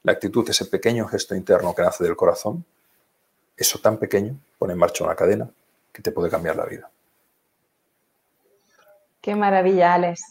[0.03, 2.65] La actitud, ese pequeño gesto interno que nace del corazón,
[3.55, 5.49] eso tan pequeño pone en marcha una cadena
[5.91, 6.89] que te puede cambiar la vida.
[9.21, 10.21] Qué maravilla, Alex.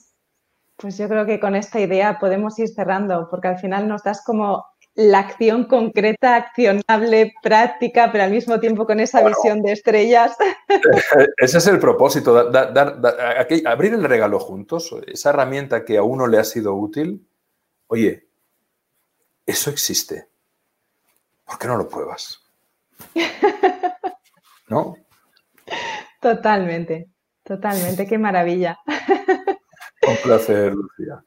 [0.77, 4.23] Pues yo creo que con esta idea podemos ir cerrando, porque al final nos das
[4.25, 10.37] como la acción concreta, accionable, práctica, pero al mismo tiempo con esa visión de estrellas.
[11.39, 16.45] Ese es el propósito, abrir el regalo juntos, esa herramienta que a uno le ha
[16.45, 17.27] sido útil.
[17.87, 18.27] Oye,
[19.47, 20.29] eso existe.
[21.45, 22.41] ¿Por qué no lo pruebas?
[24.69, 24.97] ¿No?
[26.21, 27.09] Totalmente,
[27.43, 28.79] totalmente, qué maravilla.
[30.09, 31.25] Un placer, Lucía.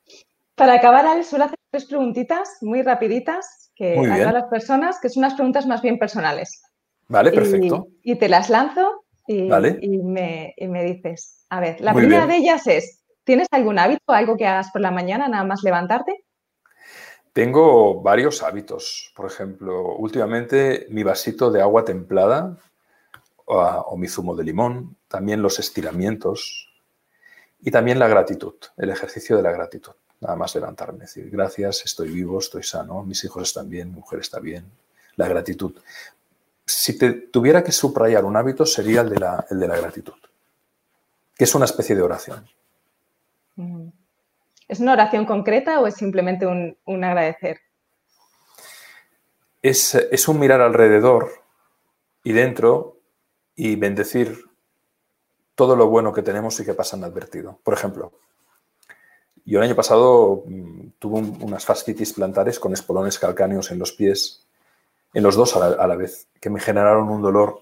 [0.55, 5.22] Para acabar, Alex, suelo hacer tres preguntitas muy rapiditas que a las personas, que son
[5.22, 6.61] unas preguntas más bien personales.
[7.07, 7.88] Vale, perfecto.
[8.01, 10.53] Y, te las lanzo y, me,
[10.84, 14.82] dices, a ver, la primera de ellas es, ¿tienes algún hábito, algo que hagas por
[14.82, 16.24] la mañana, nada más levantarte?
[17.36, 19.11] Tengo varios hábitos.
[19.13, 22.55] Por ejemplo, últimamente mi vasito de agua templada
[23.43, 26.69] o, mi zumo de limón, también los estiramientos
[27.59, 29.91] y también la gratitud, el ejercicio de la gratitud.
[30.21, 34.21] Nada más levantarme, decir gracias, estoy vivo, estoy sano, mis hijos están bien, mi mujer
[34.21, 34.71] está bien.
[35.17, 35.75] La gratitud.
[36.65, 40.13] Si te tuviera que subrayar un hábito sería el de la, el de la gratitud,
[41.36, 42.47] que es una especie de oración.
[44.68, 47.59] ¿Es una oración concreta o es simplemente un, agradecer?
[49.61, 51.32] Es, un mirar alrededor
[52.24, 52.99] y dentro
[53.55, 54.45] y bendecir
[55.53, 57.59] todo lo bueno que tenemos y que pasa inadvertido.
[57.63, 58.13] Por ejemplo,
[59.45, 64.47] yo el año pasado mm, tuve unas fascitis plantares con espolones calcáneos en los pies,
[65.13, 67.59] en los dos a la, vez, que me generaron un dolor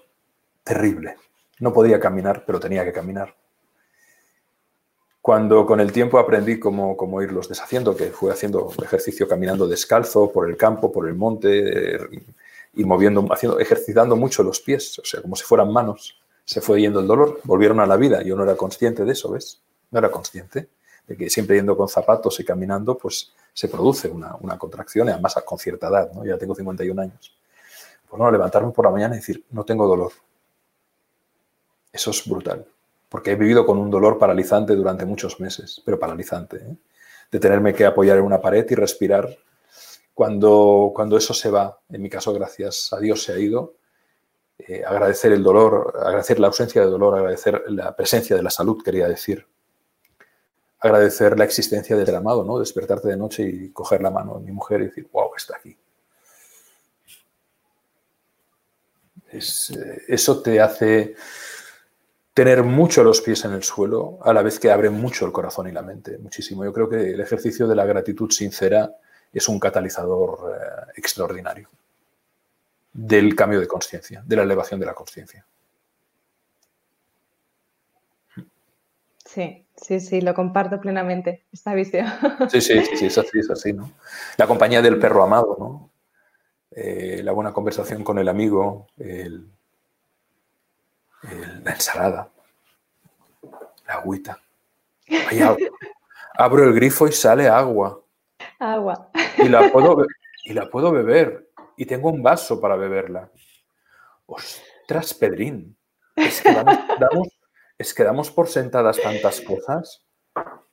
[0.64, 1.18] terrible.
[1.60, 3.36] No podía caminar, pero tenía que caminar.
[5.24, 10.30] Cuando con el tiempo aprendí cómo, cómo irlos deshaciendo, que fue haciendo ejercicio caminando descalzo
[10.30, 11.97] por el campo, por el monte,
[12.74, 16.21] y moviendo, haciendo, ejercitando mucho los pies, o sea, como si fueran manos.
[16.43, 18.21] Se fue yendo el dolor, volvieron a la vida.
[18.21, 19.61] Yo no era consciente de eso, ¿ves?
[19.91, 20.67] No era consciente
[21.07, 25.11] de que siempre yendo con zapatos y caminando, pues se produce una, una contracción, y
[25.11, 26.26] además con cierta edad, ¿no?
[26.26, 27.34] Ya tengo 51 años.
[28.09, 30.11] Pues no, levantarme por la mañana y decir, no tengo dolor.
[31.93, 32.67] Eso es brutal,
[33.14, 36.76] porque he vivido con un dolor paralizante durante muchos meses, pero paralizante, ¿eh?
[37.32, 39.38] de tenerme que apoyar en una pared y respirar
[40.16, 43.76] cuando, cuando eso se va, en mi caso, gracias a Dios se ha ido,
[44.57, 48.82] eh, agradecer el dolor, agradecer la ausencia de dolor, agradecer la presencia de la salud,
[48.84, 49.45] quería decir.
[50.80, 52.57] Agradecer la existencia del amado, ¿no?
[52.57, 55.78] Despertarte de noche y coger la mano de mi mujer y decir, wow, está aquí.
[59.32, 61.16] Eh, eso te hace
[62.34, 65.67] tener mucho los pies en el suelo, a la vez que abre mucho el corazón
[65.67, 66.63] y la mente, muchísimo.
[66.63, 68.91] Yo creo que el ejercicio de la gratitud sincera
[69.31, 71.69] es un catalizador eh, extraordinario
[72.91, 75.45] del cambio de conciencia, de la elevación de la conciencia.
[79.25, 82.05] Sí, sí, sí, lo comparto plenamente, esta visión.
[82.51, 83.91] Sí, sí, sí, es así, es así, ¿no?
[84.38, 85.89] La compañía del perro amado, ¿no?
[86.69, 88.88] Eh, la buena conversación con el amigo,
[91.63, 92.30] la ensalada,
[93.88, 94.39] la agüita.
[95.30, 95.57] Hay agua.
[96.36, 98.01] Abro el grifo y sale agua.
[98.59, 99.09] Agua.
[99.38, 100.05] Y la puedo,
[100.45, 101.49] y la puedo beber.
[101.78, 103.32] Y tengo un vaso para beberla.
[104.26, 105.78] Ostras, Pedrín.
[106.15, 106.51] Es que
[106.99, 107.28] damos,
[107.78, 110.05] es que damos por sentadas tantas cosas.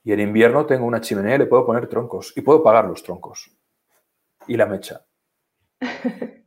[0.03, 2.33] Y en invierno tengo una chimenea y le puedo poner troncos.
[2.35, 3.51] Y puedo pagar los troncos.
[4.47, 5.05] Y la mecha.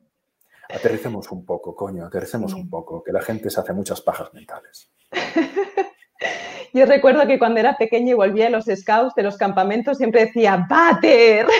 [0.74, 4.90] Aterricemos un poco, coño, aterricemos un poco, que la gente se hace muchas pajas mentales.
[6.74, 10.26] Yo recuerdo que cuando era pequeña y volvía a los scouts de los campamentos siempre
[10.26, 11.46] decía ¡Bater!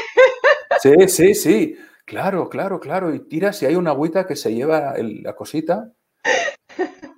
[0.81, 1.79] Sí, sí, sí.
[2.05, 3.15] Claro, claro, claro.
[3.15, 5.93] Y tira si hay una agüita que se lleva la cosita.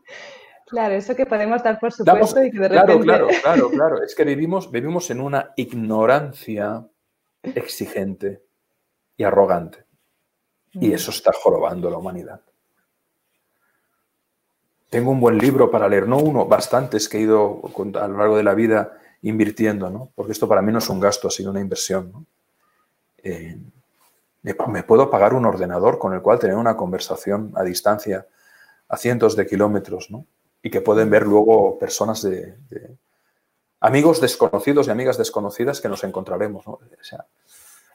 [0.68, 3.04] Claro, eso que podemos dar por supuesto y que de repente...
[3.04, 4.02] Claro, claro, claro, claro.
[4.02, 6.84] Es que vivimos, vivimos en una ignorancia
[7.54, 8.42] exigente
[9.16, 9.85] y arrogante.
[10.80, 12.40] Y eso está jorobando la humanidad.
[14.90, 17.60] Tengo un buen libro para leer, no uno, bastantes que he ido
[18.00, 20.10] a lo largo de la vida invirtiendo, ¿no?
[20.14, 22.26] porque esto para mí no es un gasto, ha sido una inversión.
[23.22, 23.58] Eh,
[24.42, 28.26] me puedo pagar un ordenador con el cual tener una conversación a distancia,
[28.88, 30.24] a cientos de kilómetros, ¿no?
[30.66, 32.56] y que pueden ver luego personas de,
[33.78, 36.66] amigos desconocidos y amigas desconocidas que nos encontraremos.
[36.66, 36.72] ¿no?
[36.72, 37.24] O sea,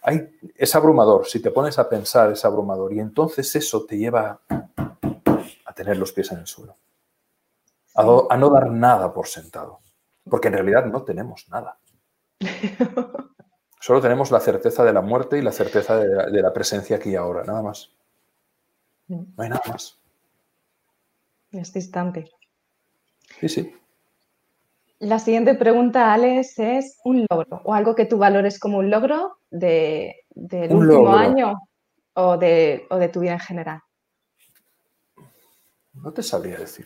[0.02, 4.42] hay, es abrumador, si te pones a pensar es abrumador y entonces eso te lleva
[5.66, 6.76] a tener los pies en el suelo,
[7.96, 9.80] a, no dar nada por sentado,
[10.30, 11.78] porque en realidad no tenemos nada.
[13.80, 17.16] Solo tenemos la certeza de la muerte y la certeza de la, presencia aquí y
[17.16, 17.92] ahora, nada más.
[19.08, 20.00] No hay nada más.
[21.52, 22.32] Es distante.
[23.40, 23.81] Sí, sí.
[25.02, 29.40] La siguiente pregunta, Alex, es un logro o algo que tú valores como un logro
[29.50, 31.60] de, del último año
[32.14, 33.82] o de, o de tu vida en general.
[35.94, 36.86] No te sabría decir.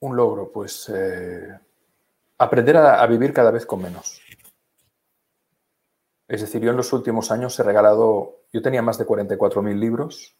[0.00, 1.60] Un logro, pues eh,
[2.38, 4.22] aprender a, vivir cada vez con menos.
[6.26, 10.38] Es decir, yo en los últimos años he regalado, yo tenía más de 44.000 libros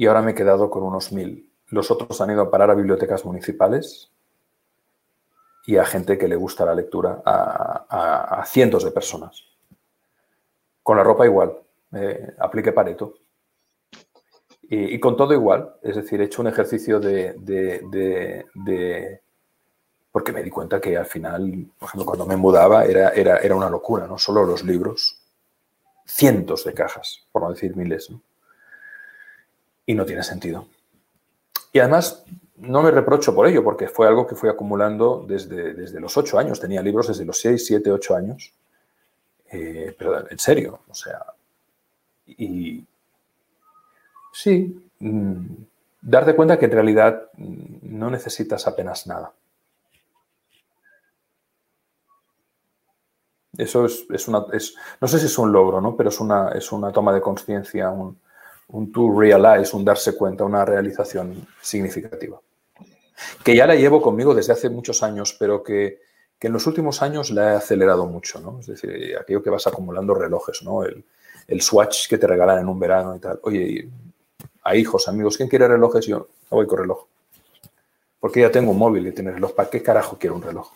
[0.00, 1.46] y ahora me he quedado con unos 1.000.
[1.66, 4.10] Los otros han ido a parar a bibliotecas municipales
[5.66, 9.44] y a gente que le gusta la lectura, a cientos de personas.
[10.82, 11.54] Con la ropa igual,
[11.92, 13.12] eh, aplique Pareto.
[14.62, 17.36] Y, con todo igual, es decir, he hecho un ejercicio de,
[20.10, 23.54] Porque me di cuenta que al final, por ejemplo, cuando me mudaba era, era, era
[23.54, 25.20] una locura, no solo los libros.
[26.06, 28.10] cientos de cajas, por no decir miles.
[29.90, 30.68] Y no tiene sentido.
[31.72, 32.22] Y además,
[32.58, 36.38] no me reprocho por ello, porque fue algo que fui acumulando desde, desde los ocho
[36.38, 36.60] años.
[36.60, 38.54] Tenía libros desde los seis, siete, ocho años.
[39.50, 41.26] Eh, pero en serio, o sea.
[42.24, 42.86] Y
[44.32, 45.46] sí, mm,
[46.02, 49.32] darte cuenta que en realidad mm, no necesitas apenas nada.
[53.58, 54.46] Eso es, una,
[55.00, 55.96] no sé si es un logro, ¿no?
[55.96, 58.16] pero es una, es una toma de conciencia, un,
[58.72, 62.40] un to realize, un darse cuenta, una realización significativa.
[63.44, 66.00] Que ya la llevo conmigo desde hace muchos años, pero que,
[66.40, 68.60] en los últimos años la he acelerado mucho, ¿no?
[68.60, 70.84] Es decir, aquello que vas acumulando relojes, ¿no?
[70.84, 71.04] El,
[71.60, 73.40] swatch que te regalan en un verano y tal.
[73.42, 73.88] Oye,
[74.62, 76.06] a hijos, amigos, ¿quién quiere relojes?
[76.06, 77.06] Yo no voy con reloj.
[78.20, 79.52] Porque ya tengo un móvil y tiene reloj.
[79.52, 80.70] ¿Para qué carajo quiero un reloj?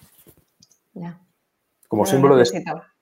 [1.87, 2.45] Como símbolo de,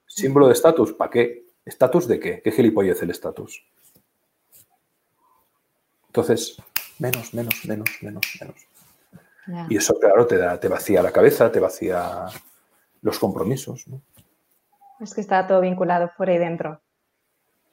[0.07, 1.47] símbolo de estatus, ¿para qué?
[1.65, 2.43] ¿Estatus de qué?
[2.43, 3.65] ¿Qué gilipollez el estatus?
[6.13, 6.59] Entonces,
[6.99, 9.71] menos, menos, menos, menos, menos.
[9.71, 12.27] Y eso, claro, te, da, te vacía la cabeza, te vacía
[13.01, 13.87] los compromisos.
[15.01, 16.83] Es que está todo vinculado fuera y dentro.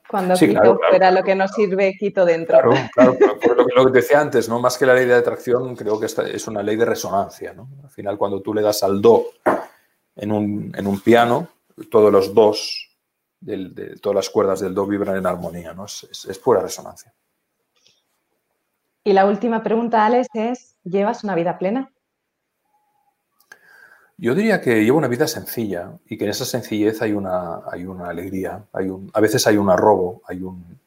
[0.10, 2.62] Cuando quito fuera lo que no sirve, quito dentro.
[2.62, 4.58] Claro, claro, por lo que, lo que decía antes, ¿no?
[4.62, 7.68] Más que la ley de atracción, creo que esta es una ley de resonancia, ¿no?
[7.84, 9.26] Al final, cuando tú le das al do
[10.16, 11.50] en un, piano,
[11.92, 12.90] todos los dos,
[13.42, 15.88] de, todas las cuerdas del do vibran en armonía, ¿no?
[15.88, 17.14] es pura resonancia.
[19.04, 21.92] Y la última pregunta, Alex, es, ¿llevas una vida plena?
[24.18, 27.86] Yo diría que llevo una vida sencilla y que en esa sencillez hay una, hay
[27.86, 30.78] una alegría, hay un, a veces hay un arrobo, hay un,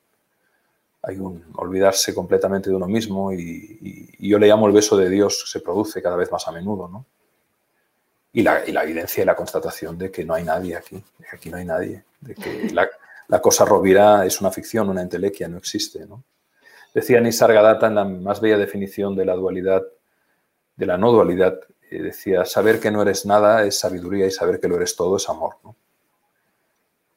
[1.03, 5.51] hay un olvidarse completamente de uno mismo y, yo le llamo el beso de Dios,
[5.51, 7.07] se produce cada vez más a menudo, ¿no?
[8.35, 11.51] Y la, evidencia y la constatación de que no hay nadie aquí, de que aquí
[11.51, 12.89] no hay nadie, de que la,
[13.29, 16.23] la cosa rovira es una ficción, una entelequia, no existe, ¿no?
[16.95, 19.83] Decía Nisargadatta en la más bella definición de la dualidad,
[20.77, 21.61] de la no dualidad,
[21.99, 25.29] decía, saber que no eres nada es sabiduría y saber que lo eres todo es
[25.29, 25.57] amor.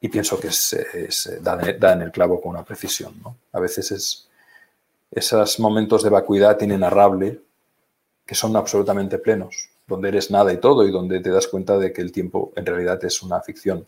[0.01, 3.13] Y pienso que es, da, en el clavo con una precisión.
[3.51, 4.29] A veces es,
[5.11, 7.41] esos momentos de vacuidad inenarrable
[8.25, 11.93] que son absolutamente plenos, donde eres nada y todo y donde te das cuenta de
[11.93, 13.85] que el tiempo en realidad es una ficción.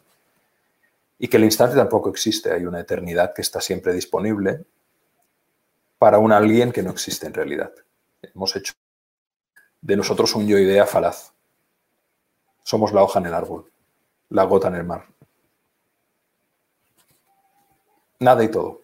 [1.19, 4.65] Y que el instante tampoco existe, hay una eternidad que está siempre disponible
[5.97, 7.71] para un alguien que no existe en realidad.
[8.21, 8.73] Hemos hecho
[9.81, 11.33] de nosotros un yo idea falaz.
[12.63, 13.71] Somos la hoja en el árbol,
[14.29, 15.05] la gota en el mar.
[18.19, 18.81] Nada y todo.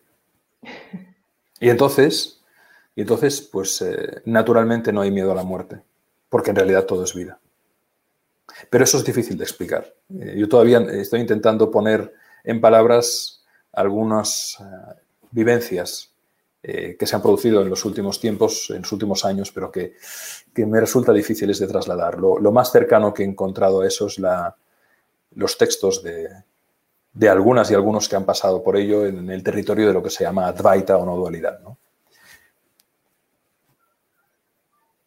[1.59, 2.41] Y entonces,
[2.95, 5.81] y entonces pues eh, naturalmente no hay miedo a la muerte,
[6.29, 7.39] porque en realidad todo es vida.
[8.69, 9.93] Pero eso es difícil de explicar.
[10.19, 15.01] Eh, yo todavía estoy intentando poner en palabras algunas eh,
[15.31, 16.12] vivencias
[16.65, 19.95] eh, que se han producido en los últimos tiempos, en los últimos años, pero que,
[20.55, 22.17] me resulta difíciles de trasladar.
[22.17, 24.55] Lo, más cercano que he encontrado a eso es la,
[25.35, 26.29] los textos de,
[27.11, 30.09] de, algunas y algunos que han pasado por ello en el territorio de lo que
[30.09, 31.59] se llama Advaita o no dualidad.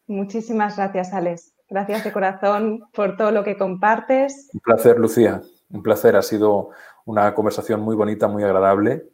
[0.05, 1.53] Muchísimas gracias, Alex.
[1.67, 4.51] Gracias de corazón por todo lo que compartes.
[4.53, 5.41] Un placer, Lucía.
[5.71, 6.15] Un placer.
[6.17, 6.69] Ha sido
[7.05, 9.09] una conversación muy bonita, muy agradable.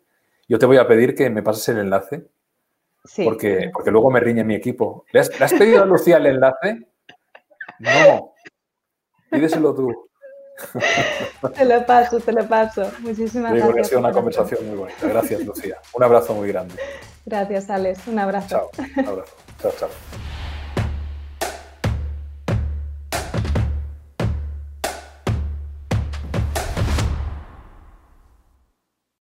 [0.49, 2.27] Yo te voy a pedir que me pases el enlace
[3.24, 5.06] porque, porque luego me riñe mi equipo.
[5.12, 6.88] ¿Le has, pedido a Lucía el enlace?
[7.80, 8.34] No.
[9.30, 10.10] Pídeselo tú.
[11.56, 12.89] Te lo paso, te lo paso.
[12.99, 13.80] Muchísimas gracias.
[13.80, 15.08] Ha sido una conversación muy bonita.
[15.08, 15.78] Gracias, Lucía.
[15.93, 16.76] Un abrazo muy grande.
[17.26, 18.08] Gracias, Alex.
[18.08, 18.47] Un abrazo.
[18.49, 18.70] Chao.
[18.97, 19.36] Un abrazo.
[19.60, 19.89] Chao, chao.